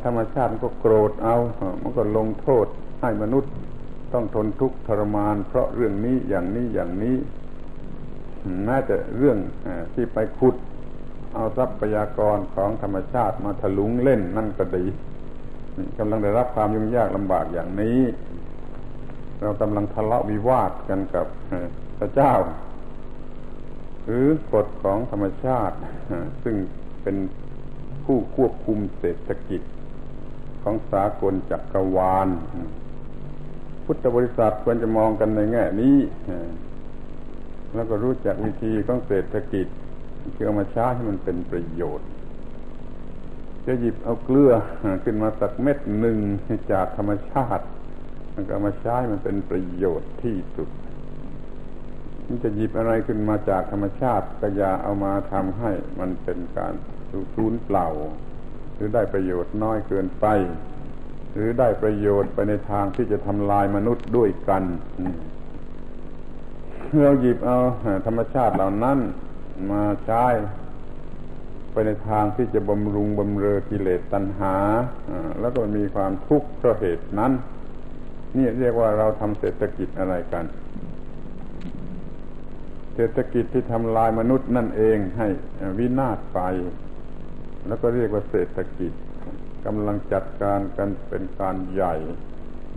[0.06, 1.36] ธรรมชาติมันก็โกรธเอา
[1.82, 2.66] มันก็ลงโทษ
[3.00, 3.52] ให้มนุษย์
[4.12, 7.16] ต้องทนทุกข์ทรมาน เพราะเรื่องนี้อย่างนี้อย่างนี้
[8.68, 9.38] น่าจะเรื่อง
[9.94, 10.54] ที่ไปขุด
[11.34, 14.84] เอาทรัพยากรของธรรมชาติมาถลุงเล่นนั่นก็ดี
[15.98, 18.00] กำลังได้รับความยุ่งยากลำบากอย่างนี้
[19.40, 21.26] เรากำลังทะเลาะวิวาทกันกับ
[21.98, 22.32] พระเจ้า
[24.06, 25.76] หรือกฎของธรรมชาติ
[26.42, 26.56] ซึ่ง
[27.02, 27.16] เป็น
[28.04, 29.62] ผู้ควบคุมเศรษฐกิจ
[30.62, 32.28] ของสากลจักรวาล
[33.92, 35.96] พุทธบริษัทควรจะมองกันในแง่นี้
[37.74, 39.66] แล้วก็รู้จักวิธีของเศรษฐกิจ
[40.34, 42.08] คือเอามาใช้ให้มันเป็นประโยชน์
[43.66, 44.52] จะหยิบเอาเกลือ
[45.04, 46.18] ขึ้นมาสักเม็ดหนึ่ง
[46.72, 47.64] จากธรรมชาติ
[48.34, 50.68] มันก็เอามาใช้มันเป็นประโยชน์ที่สุด
[52.26, 55.70] มันจะหยิบอะไรขึ้นมาจากธรรมชาติก็อย่าเอามาทำให้
[56.00, 56.72] มันเป็นการ
[57.34, 57.88] สูญเปล่า
[58.74, 60.26] หรือได้ประโยชน์น้อยเกินไป
[61.34, 64.62] หรือได้ประโยชน์ไปในทางที่จะทำลายมนุษย์ด้วยกัน
[67.04, 67.58] เราหยิบเอา
[68.06, 68.98] ธรรมชาติเหล่านั้น
[69.70, 70.24] มาใช้
[71.72, 74.56] ไปในทางที่จะบำรุงบำเรอกิเลสตัณหา
[75.40, 77.32] แล้วก็มีความทุกข์เพราะเหตุนั้น
[78.36, 80.44] นี่เรียกว่าเราทำเศรษฐกิจอะไรกัน
[82.94, 85.28] เศรษฐกิจที่ทำลายมนุษย์นั่นเองให้
[85.78, 86.40] วินาศไป
[87.66, 88.92] แล้วก็เรียกว่าเศรษฐกิจ
[89.66, 91.94] กำลังจัดการกันเป็นการใหญ่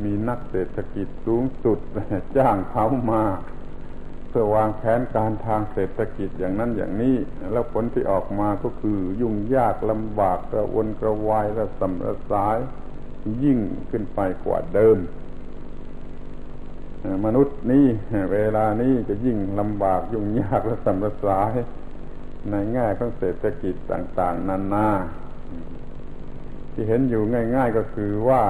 [0.04, 1.80] มีนักเศรษฐกิจสูงสุด
[2.38, 3.24] จ้างเขามา
[4.30, 7.16] เพื่อวางแผนการทางเศรษฐกิจอย่างนั้นอย่างนี้
[7.52, 12.58] แล้วผลที่ออกมาก็คือยุ่งยากลำบากกระวนกระวายและสัมระสาย
[13.44, 13.60] ยิ่ง
[13.90, 14.98] ขึ้นไปกว่าเดิม
[17.26, 17.86] มนุษย์นี้
[18.32, 21.54] เวลานี้จะยิ่งลำบากยุ่งยากและสัมระสาย
[22.50, 24.90] ในแง่ของเศรษฐกิจต่าง ๆนานา
[26.74, 27.24] ที่เห็นอยู่
[27.56, 28.44] ง่าย ๆ ก็คือว่า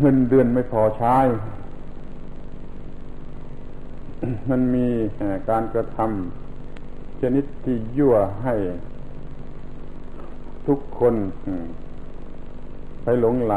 [0.00, 1.18] เงินเดือนไม่พอใช้
[4.50, 4.86] มันมี
[5.50, 8.54] การกระทำชนิดที่ยั่วให้
[10.66, 11.14] ทุกคน
[13.02, 13.54] ไปหลงไหล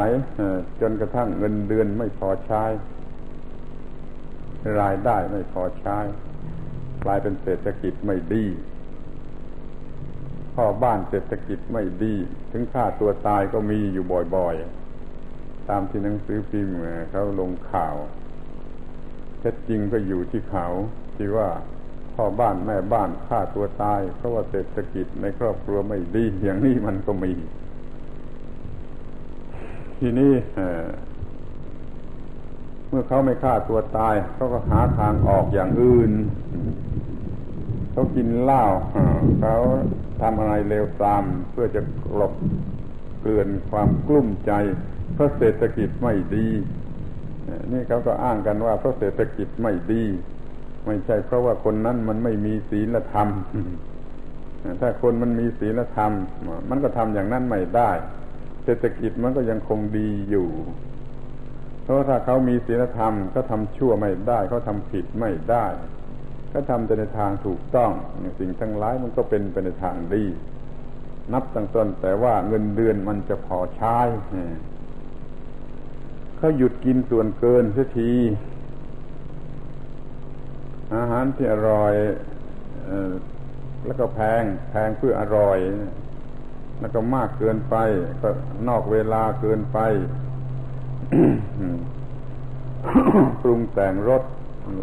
[0.80, 2.64] จนกระทั่งเงินเดือนไม่พอใช้
[4.80, 5.98] รายได้ไม่พอใช้
[7.04, 8.44] กลายเป็นเศรษฐกิจไม่ดี
[10.54, 12.14] พ่อบ้านเศรษฐกิจไม่ดี
[12.50, 14.04] ถึงฆ่าตัวตายก็มีอยู่
[14.36, 16.76] บ่อยๆ ตามที่หนังสือพิมพ์
[17.10, 17.96] เขาลงข่าว
[19.40, 20.66] เท็จจริงก็อยู่ที่เขา
[21.16, 21.50] ที่ว่า
[22.14, 27.32] พ่อบ้านแม่บ้านฆ่าตัวตาย เพราะว่าเศรษฐกิจในครอบครัวไม่ดีอย่างนี้มันก็มี
[29.98, 30.32] ทีนี้
[32.88, 36.12] เมื่อเขาไม่ฆ่าตัวตายเขาก็หาทางออกอย่างอื่น
[37.92, 38.64] เขากินเหล้า
[39.40, 39.56] เขา
[40.22, 42.32] ทำอะไรเลวตาม เพื่อจะกลบ
[43.20, 44.52] เกลื่อนความกลุ้มใจ
[45.14, 46.48] เพราะเศรษฐกิจไม่ดี
[47.72, 50.04] นี่เขาก็อ้างกันว่าเพราะเศรษฐกิจไม่ดี
[50.86, 53.28] ไม่ใช่เพราะว่าคนนั้นมันไม่มีศีลธรรม
[54.80, 56.12] ถ้าคนมันมีศีลธรรม
[56.70, 57.90] มันก็ทำอย่างนั้นไม่ได้
[58.64, 60.48] เศรษฐกิจมันก็ยังคงดีอยู่
[61.84, 65.66] เพราะถ้าเขามีศีลธรรมก็ทำชั่วไม่ได้เขาทำผิดไม่ได้
[66.52, 67.90] ก็ทำแต่ในทางถูกต้อง
[68.38, 70.24] สิ่งทั้งหลายมันก็เป็นไปในทางดี
[71.32, 73.98] นับตั้งต้นแต่ว่าเงินเดือนมันจะพอใช้
[76.36, 78.12] เขาหยุดกินส่วนเกินเสียที
[80.96, 81.94] อาหารที่อร่อย
[83.86, 85.58] แล้วก็แพงแพงเพื่ออร่อย
[86.80, 87.76] แล้วก็มากเกินไป
[88.22, 88.28] ก็
[88.68, 89.78] นอกเวลาเกินไป
[93.42, 94.22] ปรุงแต่งรส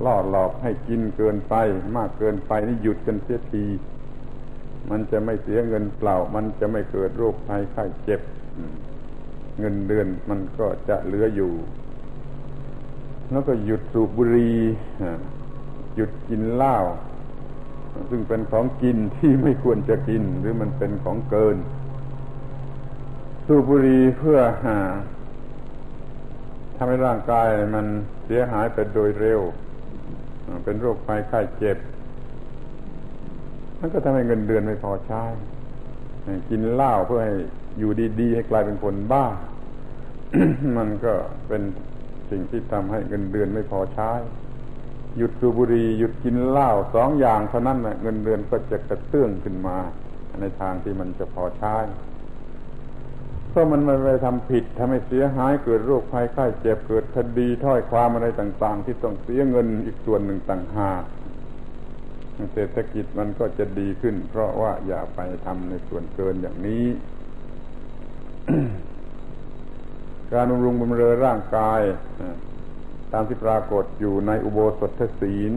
[0.06, 1.56] ล่อหลอกให้กินเกินไป
[1.98, 3.66] มากเกินไปนี่หยุดกันเสียที
[4.90, 8.22] มันจะไม่เสียเงินเปล่า มันจะไม่เกิดโรคภัยไข้เจ็บ
[9.60, 11.54] เงินเดือนมันก็จะเหลืออยู่
[13.32, 14.58] แล้วก็หยุดสูบบุหรี่
[15.96, 16.78] หยุดกินเหล้า
[18.10, 21.58] ซึ่งเป็นของกินที่ไม่ควรจะกิน หรือมันเป็นของเกิน
[23.46, 24.80] สูบบุหรี่เพื่อหา
[26.76, 27.86] ทำให้ร่างกายมัน
[28.26, 29.42] เสียหายไปโดยเร็ว
[30.66, 31.78] เป็นโรคภัยไข้เจ็บ
[33.80, 35.24] มันก็ทำให้เงินเดือนไม่พอใช้
[36.50, 37.36] กินเหล้าเพื่อให้
[37.78, 39.26] อยู่ดีๆ ให้กลายเป็นคนบ้า
[40.78, 41.14] มันก็
[41.48, 41.62] เป็น
[42.30, 44.12] สิ่งที่ทำให้เงินเดือนไม่พอใช้
[45.18, 49.78] หยุดสูบบุหรี่หยุดกินเหล้าสองอย่างเท่านั้นนะเงินเดือนก็จะกระเตื้องขึ้นมา
[50.42, 51.76] ในทางที่มันจะพอใช้
[53.58, 61.04] เพราะมันไม่ไปทำผิดทำให้เสียหายเกิดโรคภัยไข้เจ็บเกิดคดีถ้อยความอะไรต่าง ๆ ที่ต้องเสียเงินอีกส่วนหนึ่งต่างหาก
[62.54, 66.86] เศรษฐกิจมันก็จะดีขึ้น เพราะว่าอย่าไปทำในส่วนเกินอย่างนี้
[70.32, 71.82] การบำรุงบำเรอร่างกาย
[73.12, 75.54] ตามที่ปรากฏอยู่ในอุโบสถศีล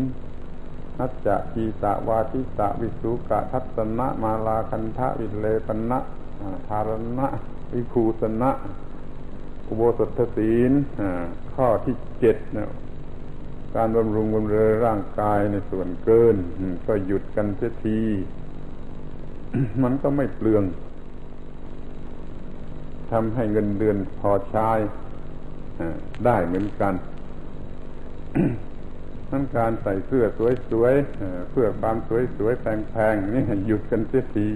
[0.99, 5.99] นัจจะกีตะวาทิตะวิสุกะทัศนะมาลาคันทะวิเลปนะ
[6.69, 6.91] ธาร
[7.21, 7.29] ณะ
[7.75, 8.51] วิคูสนะ
[9.67, 10.73] อุโบสถศีล
[11.55, 12.71] ข้อที่เจ็ดนะ
[13.75, 16.37] การบำรุงบำเรอร่างกายในส่วนเกิน
[16.87, 18.01] ก็หยุดกันเสียที
[19.83, 20.65] มันก็ไม่เปลือง
[23.11, 24.71] ทำให้เงินเดือนพอใช้
[26.25, 26.95] ได้เหมือนกัน
[29.31, 30.25] นั่นการใส่เสื้อ
[30.71, 31.97] สวยๆเพื่อความ
[32.37, 34.49] สวยๆแพงๆนี่หยุดกันเสียที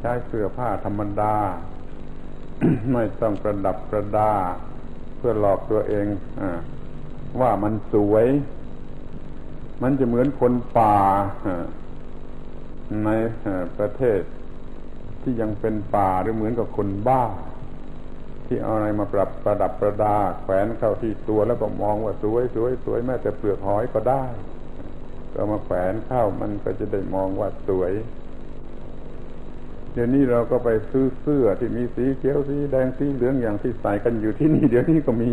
[0.00, 1.36] ใช้เสื้อผ้าธรรมดา
[2.92, 4.32] ไม่ต้องประดับประดา
[5.16, 6.06] เพื่อหลอกตัวเอง
[6.40, 6.42] อ
[7.40, 8.26] ว่ามันสวย
[9.82, 10.96] มันจะเหมือนคนป่า
[13.04, 13.10] ใน
[13.78, 14.20] ประเทศ
[15.22, 17.24] ที่ยังเป็นป่าหรือเหมือนกับคนบ้า
[18.46, 24.24] ที่เอาอะไรมาปรับประดับประดา แขวนเข้าที่ตัวแล้วก็มองว่าสวยสวยสวยแม้แต่เปลือกหอยก็ได้
[25.34, 27.92] ก็มาแขวนเข้ามันก็จะได้มองว่าสวย
[29.94, 35.30] เดี๋ยวนี้เราก็ไปซื้อเสื้อที่มีสีเขียวสีแดงสีเหลืองอย่างที่ใส่กันอยู่ที่นี่เดี๋ยวนี้ก็มี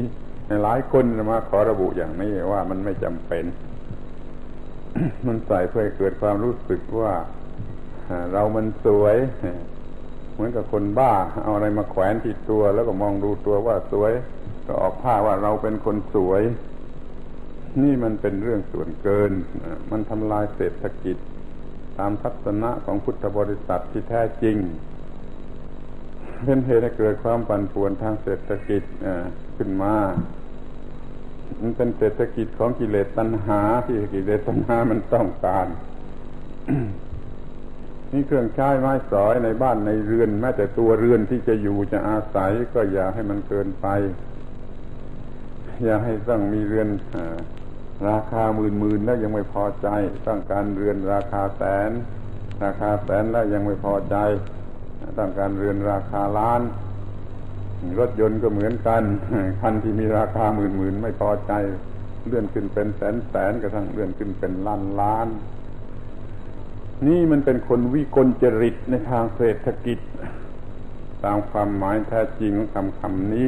[0.64, 3.46] หลายคนมาขอระบุอย่างนี้ว่ามันไม่จำเป็น
[5.28, 7.14] มันใส่เพื่อเกิดความรู้สึกว่า
[8.34, 9.18] เรามันสวย
[10.34, 14.12] เหมือนกับคนบ้า เอาอะไรมาแขวนที่ตัว แล้วก็มองดูตัวว่าสวย
[14.66, 16.44] ก็ออกผ้าว่าเราเป็นคนสวย
[17.84, 19.32] นี่มันเป็นเรื่องส่วนเกิน
[19.92, 21.18] มันทำลายเศรษฐกิจ
[22.00, 24.58] ตามทัศนะของพุทธบริษัทที่แท้จริง
[26.46, 28.84] เป็นเหตุให้เกิดความปั่นป่วนทางเศรษฐกิจ
[29.58, 29.96] ขึ้นมา
[31.62, 35.68] มันเป็นเศรษฐกิจของกิเลสตัณหา ที่กิเลสตัณหามันต้องการ
[38.12, 43.88] นี่เครื่องใช้ไม้สอยในบ้านในเรือน แม้แต่ตัวเรือนที่จะอยู่จะอาศัยก็อย่าให้มันเกินไป
[45.84, 47.18] อย่าให้ต้องมีเรือนอ
[48.10, 49.88] ราคาหมื่นหมื่นแล้วยังไม่พอใจ
[50.28, 51.92] ต้องการเรือนราคาแสน
[52.64, 54.16] ราคาแสนแล้วยังไม่พอใจ
[55.20, 56.62] ต้องการเรือนราคาล้าน
[58.00, 59.04] รถยนต์ก็เหมือนกัน
[59.62, 61.54] คันที่มีราคาหมื่นหมื่นไม่พอใจ
[62.28, 65.28] เลื่อนขึ้นเป็นแสนแสนกระทั่งเลื่อนขึ้นเป็นล้านล้าน
[67.08, 70.00] นี่มันเป็นคนวิกลจริตในทางเศรษฐกิจ
[71.26, 73.48] ตามความหมายแท้จริงของคำคำนี้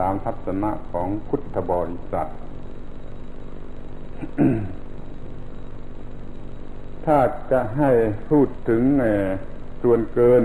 [0.00, 2.30] ตามทัศนะของพุทธบริษัท
[7.06, 7.18] ถ้า
[7.50, 7.90] จะให้
[8.30, 8.82] พูดถึง
[9.82, 10.42] ส่วนเกิน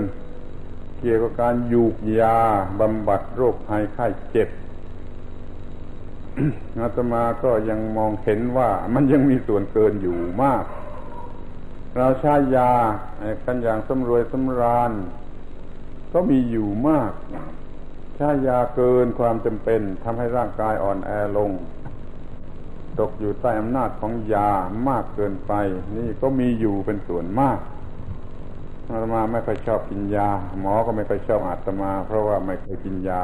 [1.00, 2.38] เกี่ยวกับการยูกยา
[2.80, 4.48] บำบัดโรคภัยไข้เจ็บ
[6.80, 10.64] อาตมาก็ยังมองเห็นว่ามันยังมีส่วนเกินอยู่มาก
[11.96, 12.72] เราใช้ยา
[13.44, 14.92] กันอย่างสำรวยสำราญ
[16.12, 17.12] ก็มีอยู่มาก
[18.16, 21.50] ใช้ยาเกินความจำเป็นทำให้ร่างกายอ่อนแอลง
[23.00, 24.50] ตกอยู่ใต้อำนาจของยา
[24.88, 25.52] มากเกินไป
[25.96, 27.58] นี่ก็มีอยู่เป็นส่วนมาก
[28.88, 30.28] อาตมาไม่ค่อยชอบกินยา
[30.60, 33.22] หมอก็ไม่ค่อยชอบอาตมา เพราะว่าไม่เคยกินยา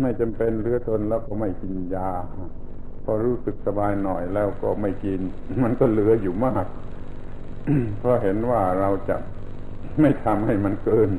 [0.00, 2.10] ไม่จำเป็นเลือทนแล้วก็ไม่กินยา
[3.04, 5.20] พอรู้สึกสบายหน่อยแล้วก็ไม่กิน
[5.62, 6.66] มันก็เหลืออยู่มาก
[7.98, 9.16] เพราะเห็นว่าเราจะ
[10.00, 11.10] ไม่ทำให้มันเกิน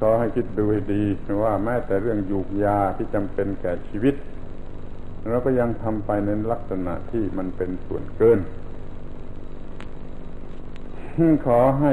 [0.00, 1.02] ก็ให้คิดดูให้ดี
[1.42, 4.14] ว่าแม้แต่เรื่องยูกยาที่จำเป็นแก่ชีวิต
[5.28, 8.40] เราก็ยังทำไปในลักษณะที่มันเป็นส่วนเกิน
[11.46, 11.92] ขอให้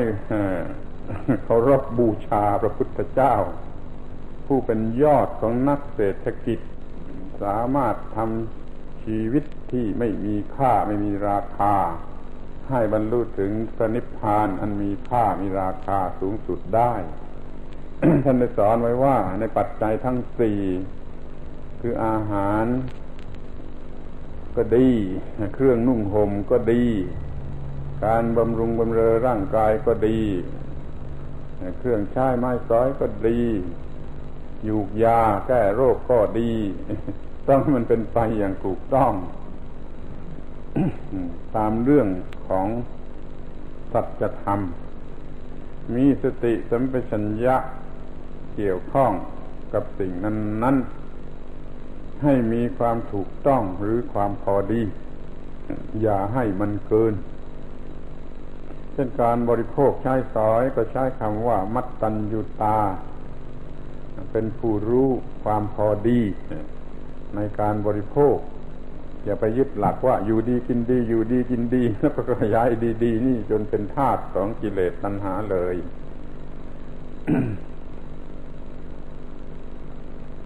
[1.44, 3.36] เคารพบูชาพระพุทธเจ้า
[4.46, 6.60] ผู้เป็นยอดของนักเศรษฐกิจ
[7.44, 11.76] สามารถทำชีวิตที่ไม่มีค่าไม่มีราคา
[12.70, 16.94] ให้บรรลุถึงสนิพพานอันมีค่ามีราคาสูงสุดได้
[18.26, 20.62] ท่านได้สอนไว้ว่าในปัจจัยทั้งสี่
[21.82, 22.66] คืออาหาร
[24.56, 24.89] ก็ดี
[25.56, 26.86] เครื่องนุ่งห่มก็ดี
[28.06, 30.20] การบำรุงบำเรอร่างกายก็ดี
[31.80, 33.39] เครื่องใช้ไม้สอยก็ดี
[34.68, 36.51] ยูกยาแก้โรคก็ดี
[37.47, 39.14] ต้องมันเป็นไปอย่างถูกต้อง
[41.56, 42.08] ตามเรื่อง
[42.47, 42.68] ของ
[43.91, 44.60] สัจธรรม
[45.95, 47.56] มีสติสัมปชัญญะ
[48.56, 49.12] เกี่ยวข้อง
[49.74, 50.76] กับสิ่งนั้นนั้น
[52.24, 54.82] ให้มีความถูกต้องหรือความพอดี
[56.01, 57.14] อย่าให้มันเกิน
[58.93, 62.80] เช่นการบริโภคใช้สอยก็ใช้คำว่า มัตตัญญูตา
[64.32, 65.09] เป็นผู้รู้
[65.43, 66.22] ความพอดี
[67.36, 68.38] ในการบริโภค
[69.26, 72.68] อย่าไปยึดหลักว่าอยู่ดีกินดี อยู่ดีกินดี แล้วก็ขยาย
[73.03, 75.76] ดี ๆ นี่จนเป็นธาตุของกิเลสตัณหาเลย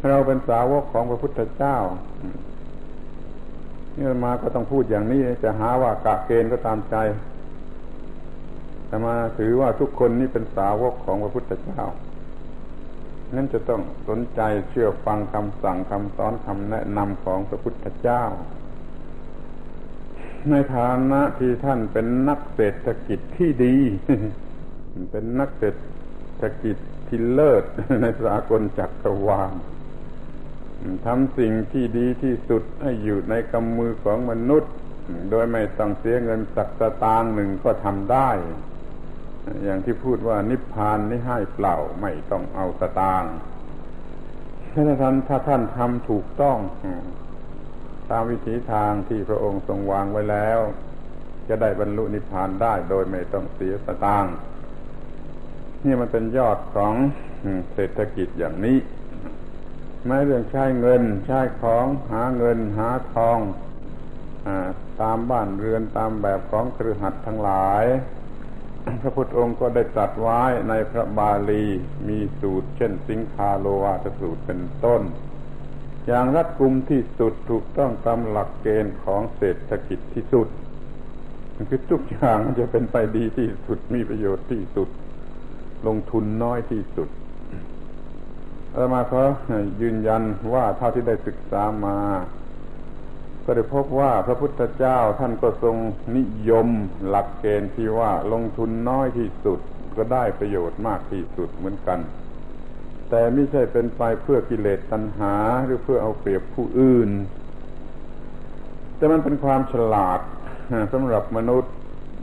[0.10, 1.78] เราเป็นสาวกของพระพุทธเจ้า
[3.98, 6.96] นี่มาก็ต้องพูดอย่างนี้ จะหาว่ากะเกณฑ์ก็ตามใจ
[8.88, 11.84] แต่มาถือว่าทุกคนนี่เป็นสาวกของพระพุทธเจ้า
[13.36, 18.24] นั่นจะต้องสนใจเชื่อฟังคำสั่งคำสอนคำแนะนำของพระพุทธเจ้า
[20.50, 23.78] ในฐานะที่ท่านเป็นนักเศรษฐกิจที่ดี
[25.12, 25.76] เป็นนักเศรษ
[26.42, 26.78] ฐกิจ
[27.08, 27.64] ที่เลิศ
[28.02, 29.54] ในสากลจักรวาล
[31.06, 34.74] ทำสิ่งที่ดีที่สุดให้อยู่ในกำมือของมนุษย์
[35.32, 38.30] โดยไม่ต้องเสียเงินสักสตางค์หนึ่งก็ทำได้
[39.64, 43.34] อย่างที่พูดว่านิพพานนี่ให้เปล่าไม่ต้องเอาสตางค์
[44.74, 46.58] ถ้าท่านถ้าท่านทำถูกต้อง
[48.12, 50.60] ตามวิถีทางที่พระองค์ทรงวางไว้แล้ว
[51.48, 54.34] จะได้บรรลุนิพพานได้โดยไม่ต้องเสียสตางค์
[55.86, 56.94] นี่มันเป็นยอดของ
[57.74, 58.78] เศรษฐกิจอย่างนี้
[60.10, 63.40] ม้เรื่องใช้เงิน ใช้ของหาเงินหาทอง
[64.48, 64.50] อ
[65.02, 67.86] ตามบ้านเรือนตามแบบของครือหัดทั้งหลาย
[69.02, 71.66] พระพุทธองค์ก็ได้ตรัสไว้ในพระบาลี
[72.08, 75.02] มีสูตร เช่น สิงคาโลวาตสูตรเป็นต้น
[76.08, 80.48] อย่างรัดกุมที่สุดถูกต้องตามหลักเกณฑ์ของเศรษฐกิจที่สุด
[81.70, 84.90] คือทุกอย่างจะเป็นไปดีที่สุดมีประโยชน์ที่สุด
[85.88, 87.10] ลงทุนน้อยที่สุด
[88.80, 89.24] อามาเขา
[89.82, 90.24] ยืนยัน
[90.54, 92.00] ว่าเท่าที่ได้ศึกษามา
[93.46, 95.78] ก็ได้พบว่าพระพุทธเจ้าท่านก็ทรง
[96.18, 96.68] นิยม
[97.08, 99.60] หลักเกณฑ์ที่ว่าลงทุนน้อยที่สุด
[99.98, 102.00] ก็ได้ประโยชน์มากที่สุดเหมือนกัน
[103.10, 107.10] แต่ไม่ใช่เป็นไปเพื่อกิเลสตัณหาหรือเพื่อเอาเปรียบผู้อื่น
[108.98, 110.20] แต่มันเป็นความฉลาด
[110.94, 111.74] สำหรับมนุษย์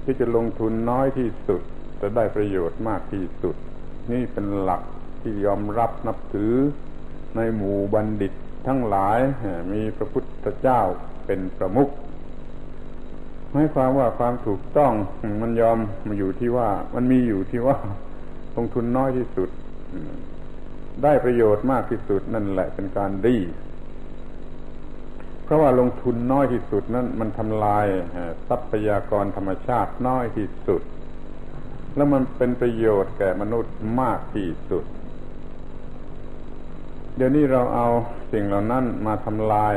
[0.05, 1.61] ที่จะลงทุนน้อยที่สุด
[2.01, 3.57] จะได้ประโยชน์มากที่สุด
[4.13, 4.83] นี่เป็นหลัก
[5.25, 6.55] ที่ยอมรับนับถือ
[7.37, 8.33] ในหมู่บัณฑิต
[8.67, 9.19] ทั้งหลาย
[9.73, 10.81] มีพระพุทธเจ้า
[11.27, 11.89] เป็นประมุข
[13.51, 14.93] หมายความว่าความถูกต้อง
[15.43, 17.79] มันยอมมาอยู่ที่ว่า มันมีอยู่ที่ว่า
[18.57, 19.49] ลงทุนน้อยที่สุด
[21.03, 23.37] ได้ประโยชน์มากที่สุดนั่นแหละเป็นการดี
[25.45, 27.87] เพราะว่าลงทุนน้อยที่สุดนั้นมันทำลาย
[28.49, 30.83] ทรัพยากรธรรมชาติน้อยที่สุด
[31.97, 34.85] แล้วมันเป็นประโยชน์แก่มนุษย์มากที่สุด
[37.17, 37.89] เดี๋ยวนี้เราเอา
[38.33, 39.75] สิ่งเหล่านั้นมาทำลาย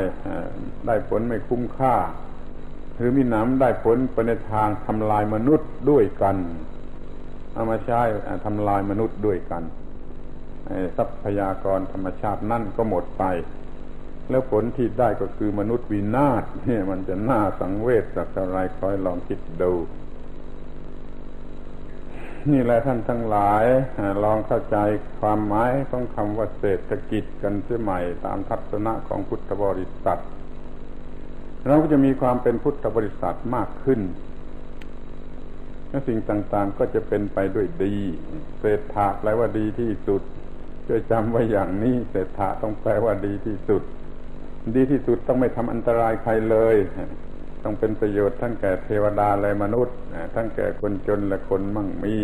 [0.86, 1.94] ได้ผลไม่คุ้มค่า
[2.94, 6.36] หรือมีหนำได้ผลไปในทางทำลายมนุษย์ด้วยกัน
[7.52, 8.00] เอามาใช้
[8.44, 9.62] ทำลายมนุษย์ด้วยกัน
[10.96, 13.24] ทรัพยากรธรรมชาตินั่นก็หมดไป
[14.30, 19.72] แล้วผลที่ได้ก็คือมนุษย์วินาศเนี่ยมันจะน่าสังเวชสักอะไรคอยลองคิดดู
[22.46, 23.64] นี่แหละท่านทั้งหลาย
[24.24, 24.76] ลองเข้าใจ
[25.20, 30.20] ความหมายของคำว่าเศรษฐกิจกันเสียใหม่ตามทัศนะของพุทธบริษัท
[31.66, 34.00] เราก็จะมีความเป็นพุทธบริษัทมากขึ้น
[35.90, 37.96] และสิ่งต่างๆก็จะเป็นไปด้วยดี
[38.60, 40.22] เศรษฐาแปลว่าดีที่สุด
[40.86, 43.82] ช่วยจำไว้อย่างนี้เศรษฐะต้องแปลว่าดีที่สุด
[44.76, 46.76] ดีที่สุดต้องไม่ทำอันตรายใครเลย
[47.70, 49.96] ต้องเป็นประโยชน์ทั้งแก่เทวดาและมนุษย์
[50.34, 52.16] ทั้งแก่คนจนและคนมั่งมี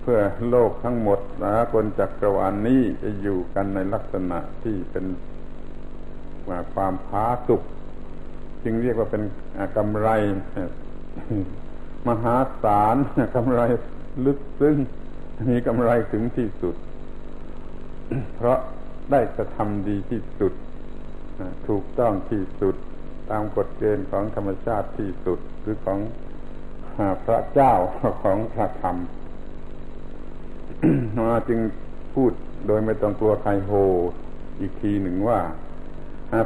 [0.00, 5.04] เพื่อโลกทั้งหมดนะคนจักรวาลนนี้จะอยู่กันในลักษณะที่เป็น
[6.74, 7.62] ความพาสุข
[8.64, 9.22] จึงเรียกว่าเป็น
[9.76, 10.08] กำไร
[12.08, 12.96] มหาศาล
[13.36, 13.60] กำไร
[14.26, 14.76] ลึกซึ้ง
[15.50, 16.76] มีกำไรถึงที่สุด
[18.36, 18.58] เพราะ
[19.10, 20.52] ได้กระทำดีที่สุด
[21.68, 22.76] ถูกต้องที่สุด
[23.30, 25.98] ตามกฎเกณฑ์ของธรรมชาติที่สุดหรือของ
[27.24, 27.72] พระเจ้า
[28.22, 28.96] ของพระธรรม
[31.28, 31.60] มาจึง
[32.14, 32.32] พูด
[32.66, 33.72] โดยไม่ต้องกลัวใครโห
[34.60, 35.40] อีกทีหนึ่งว่า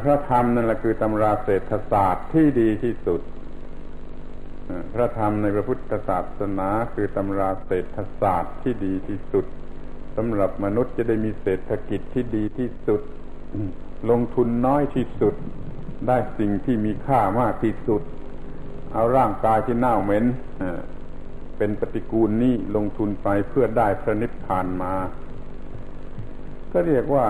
[0.03, 3.21] พระธรรมนั่นแหละคือตำราเศรษฐศาสตร์ที่ดีที่สุด
[4.95, 9.47] พระธรรมในพระพุทธศาสนาคือตำราเศรษฐศาสตร์ที่ดีที่สุด
[10.17, 13.01] สำหรับมนุษย์จะได้มีเศรษฐกิจที่ดีที่สุด
[14.11, 15.35] ลงทุนน้อยที่สุด
[16.07, 18.03] ได้สิ่งที่มีค่ามากที่สุด
[18.93, 20.25] เอาร่างกายที่เน่าเหม็น
[21.57, 24.95] เป็นปฏิกูลนี้ลงทุนไปเพื่อได้พระนิพพานมา
[26.73, 27.27] ก็เรียกว่า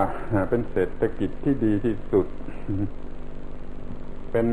[0.49, 2.27] เป็นเศรษฐกิจที่ดีที่สุด
[4.31, 4.47] เป็น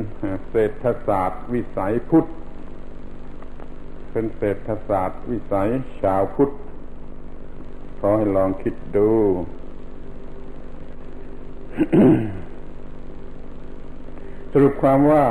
[0.51, 2.27] เศรษฐศาสตร์วิสัยพุทธ
[4.13, 5.69] เป็นเศรษฐศาสตร์วิสัย
[6.03, 6.51] ชาวพุทธ
[7.99, 9.11] ขอให้ลองคิดดู
[14.63, 15.25] รุปความว่า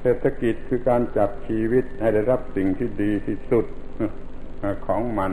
[0.00, 3.64] เศรษฐกิจคือการจับชีวิตให้ได้รับสิ่งที่ดีที่สุด
[4.86, 5.32] ของมัน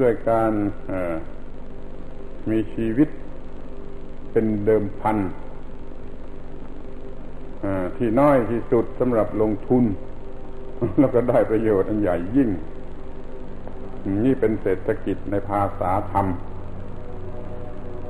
[0.00, 0.52] ด้วยการ
[2.50, 3.08] มีชีวิต
[4.32, 5.16] เป็นเดิมพัน
[7.96, 9.84] ที่น้อยที่สุดสำหรับลงทุน
[10.98, 12.50] แล้วก็ได้ประโยชน์อันใหญ่ยิ่ง
[14.24, 16.26] นี่เป็นเศรษฐกิจในภาษาธรรม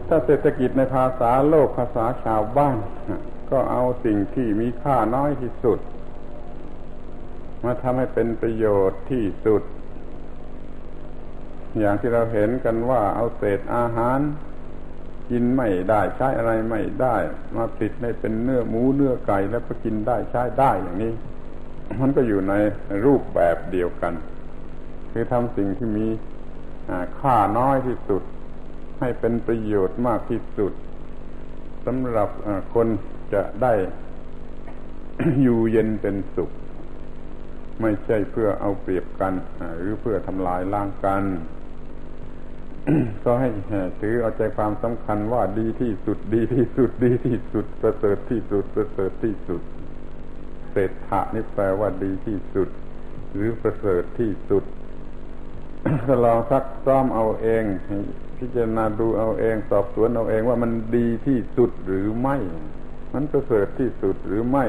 [0.08, 2.78] ถ้าเศรษฐกิจในภาษาโลกภาษาชาวบ้าน
[3.50, 5.78] ก็เอาสิ่งที่มีค่าน้อยที่สุด
[7.64, 9.62] มาทำให้เป็นประโยชน์ที่สุด
[11.78, 14.18] อย่างที่เราเห็นกันว่าเอาเศษอาหาร
[15.30, 17.16] กินไม่ได้ใช้อะไรไม่ได้
[17.56, 21.12] มาผลิตให้เป็นเนื้อหมูเนื้อไก่แล้วก็กินได้ใช้ได้อย่างนี้
[22.00, 22.54] มันก็อยู่ใน
[23.04, 24.14] รูปแบบเดียวกัน
[25.10, 26.06] คือทำสิ่งที่มี
[27.20, 28.22] ค่าน้อยที่สุด
[29.00, 30.72] ให้เป็นประโยชน์มากที่สุด
[31.86, 32.28] สำหรับ
[32.74, 32.86] คน
[33.34, 33.72] จะได้
[35.42, 36.50] อยู่เย็นเป็นสุข
[37.82, 39.32] ไม่ใช่เพื่อเอาเปรียบกัน
[39.76, 41.24] หรือเพื่อทำลายล้างกัน
[43.24, 43.48] ก็ให้
[44.00, 49.62] ถือเอาใจความสำคัญว่าดีที่สุดดีที่สุดดีที่สุดประเสริฐที่สุดประเสริฐที่สุด
[50.70, 52.68] เศรษฐะนี่แปลว่าดีที่สุด
[53.34, 54.64] หรือประเสริฐที่สุด
[56.24, 57.64] ลองซักซ้อมเอาเอง
[58.38, 62.36] พิจารณาดูเอาเองสอบสวนเอาเองว่ามันดีที่สุดหรือไม่
[63.14, 64.64] มันประเสริฐที่สุดหรือไม่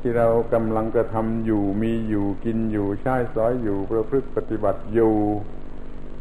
[0.00, 5.14] ที่เรากำลังกระทำอยู่มีอยู่กินอยู่ใช้สอยอยู่ประพฤติปฏิบัติอยู่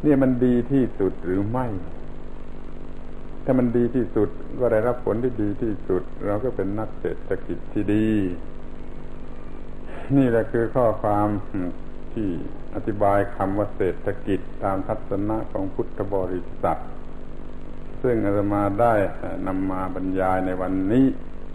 [0.05, 1.67] นี่มันดีที่สุดหรือไม่
[3.45, 8.09] ถ้ามันดีที่สุดก็ได้รับผลที่ดีที่สุด เราก็เป็นนักเศรษฐกิจที่ดี
[10.17, 11.27] นี่แหละคือข้อความ
[12.13, 12.29] ที่
[12.75, 16.81] อธิบายคำว่าเศรษฐกิจตามทัศนะของพุทธบริษัท
[18.01, 18.93] ซึ่งอาตมาได้
[19.47, 21.05] นำมาบรรยายในวันนี้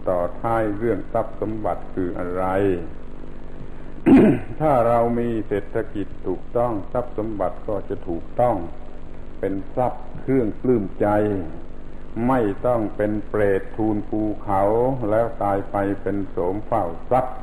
[0.07, 2.45] ต่อท้ายเรื่องทรัพย์สมบัติคืออะไร
[4.61, 8.55] ถ้าเรามีเศรษฐกิจถูกต้องทรัพย์สมบัติก็จะถูกต้อง
[9.39, 11.07] เป็นทรัพย์เครื่องปลื้มใจ
[12.27, 14.63] ไม่ต้องเป็นเปรตทูลภูเขา
[15.09, 17.37] แล้วตายไปเป็นโสมเฝ้าทรัพย์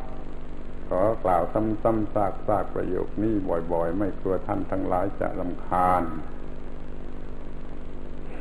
[1.01, 3.34] อกล่าวซ้ำๆซากๆประโยคนี้
[3.72, 6.03] บ่อย ๆ ไม่กลัวท่านทั้งหลายจะลำคาญ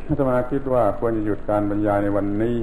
[0.08, 2.58] อาตมาคิดว่าควรจะหยุดการบรรยายในวันนี้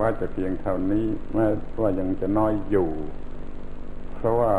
[0.00, 1.46] ว่าจะเพียงเท่านี้แม้
[1.80, 2.90] ว่ายังจะน้อยอยู่
[4.14, 4.52] เพราะว่า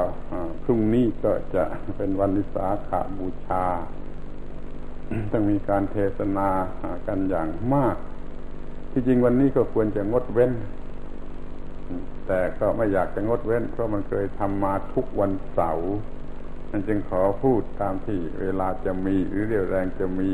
[0.64, 1.64] พรุ่งนี้ก็จะ
[1.98, 3.66] เป็นวันวิสาขาบูชา
[5.32, 6.50] ต้องมีการเทศนา
[7.08, 7.96] กันอย่างมาก
[8.92, 10.52] ที่จริงวันนี้ก็ควรจะงดเว้น
[12.28, 15.92] แต่ก็ไม่อยากจะงดเว้น เพราะมันเคยทำมาทุกวันเสาร์
[16.72, 20.32] มันจึงขอพูดตามที่เวลาจะมีหรือเรียวแรงจะมี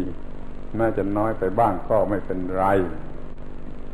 [0.80, 2.66] น่าจะน้อยไปบ้างก็ไม่เป็นไร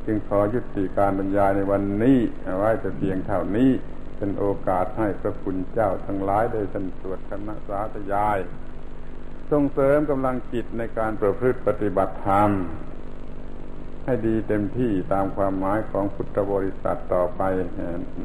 [0.06, 2.20] จึงขอยุติการบรรยายในวันนี้
[2.58, 3.70] ไว้จะเพียงเท่านี้
[4.18, 8.38] เป็นโอกาสให้พระคุณเจ้าทั้งหลายได้สันสวดคณะสาธยาย
[9.52, 12.50] ส่งเสริมกำลังจิตในการประพฤติปฏิบัติธรรม
[14.10, 17.42] ให้ดีเต็มที่ตามความหมายของพุทธบริษัทต่อไป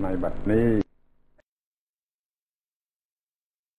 [0.03, 0.82] ในบัดนี้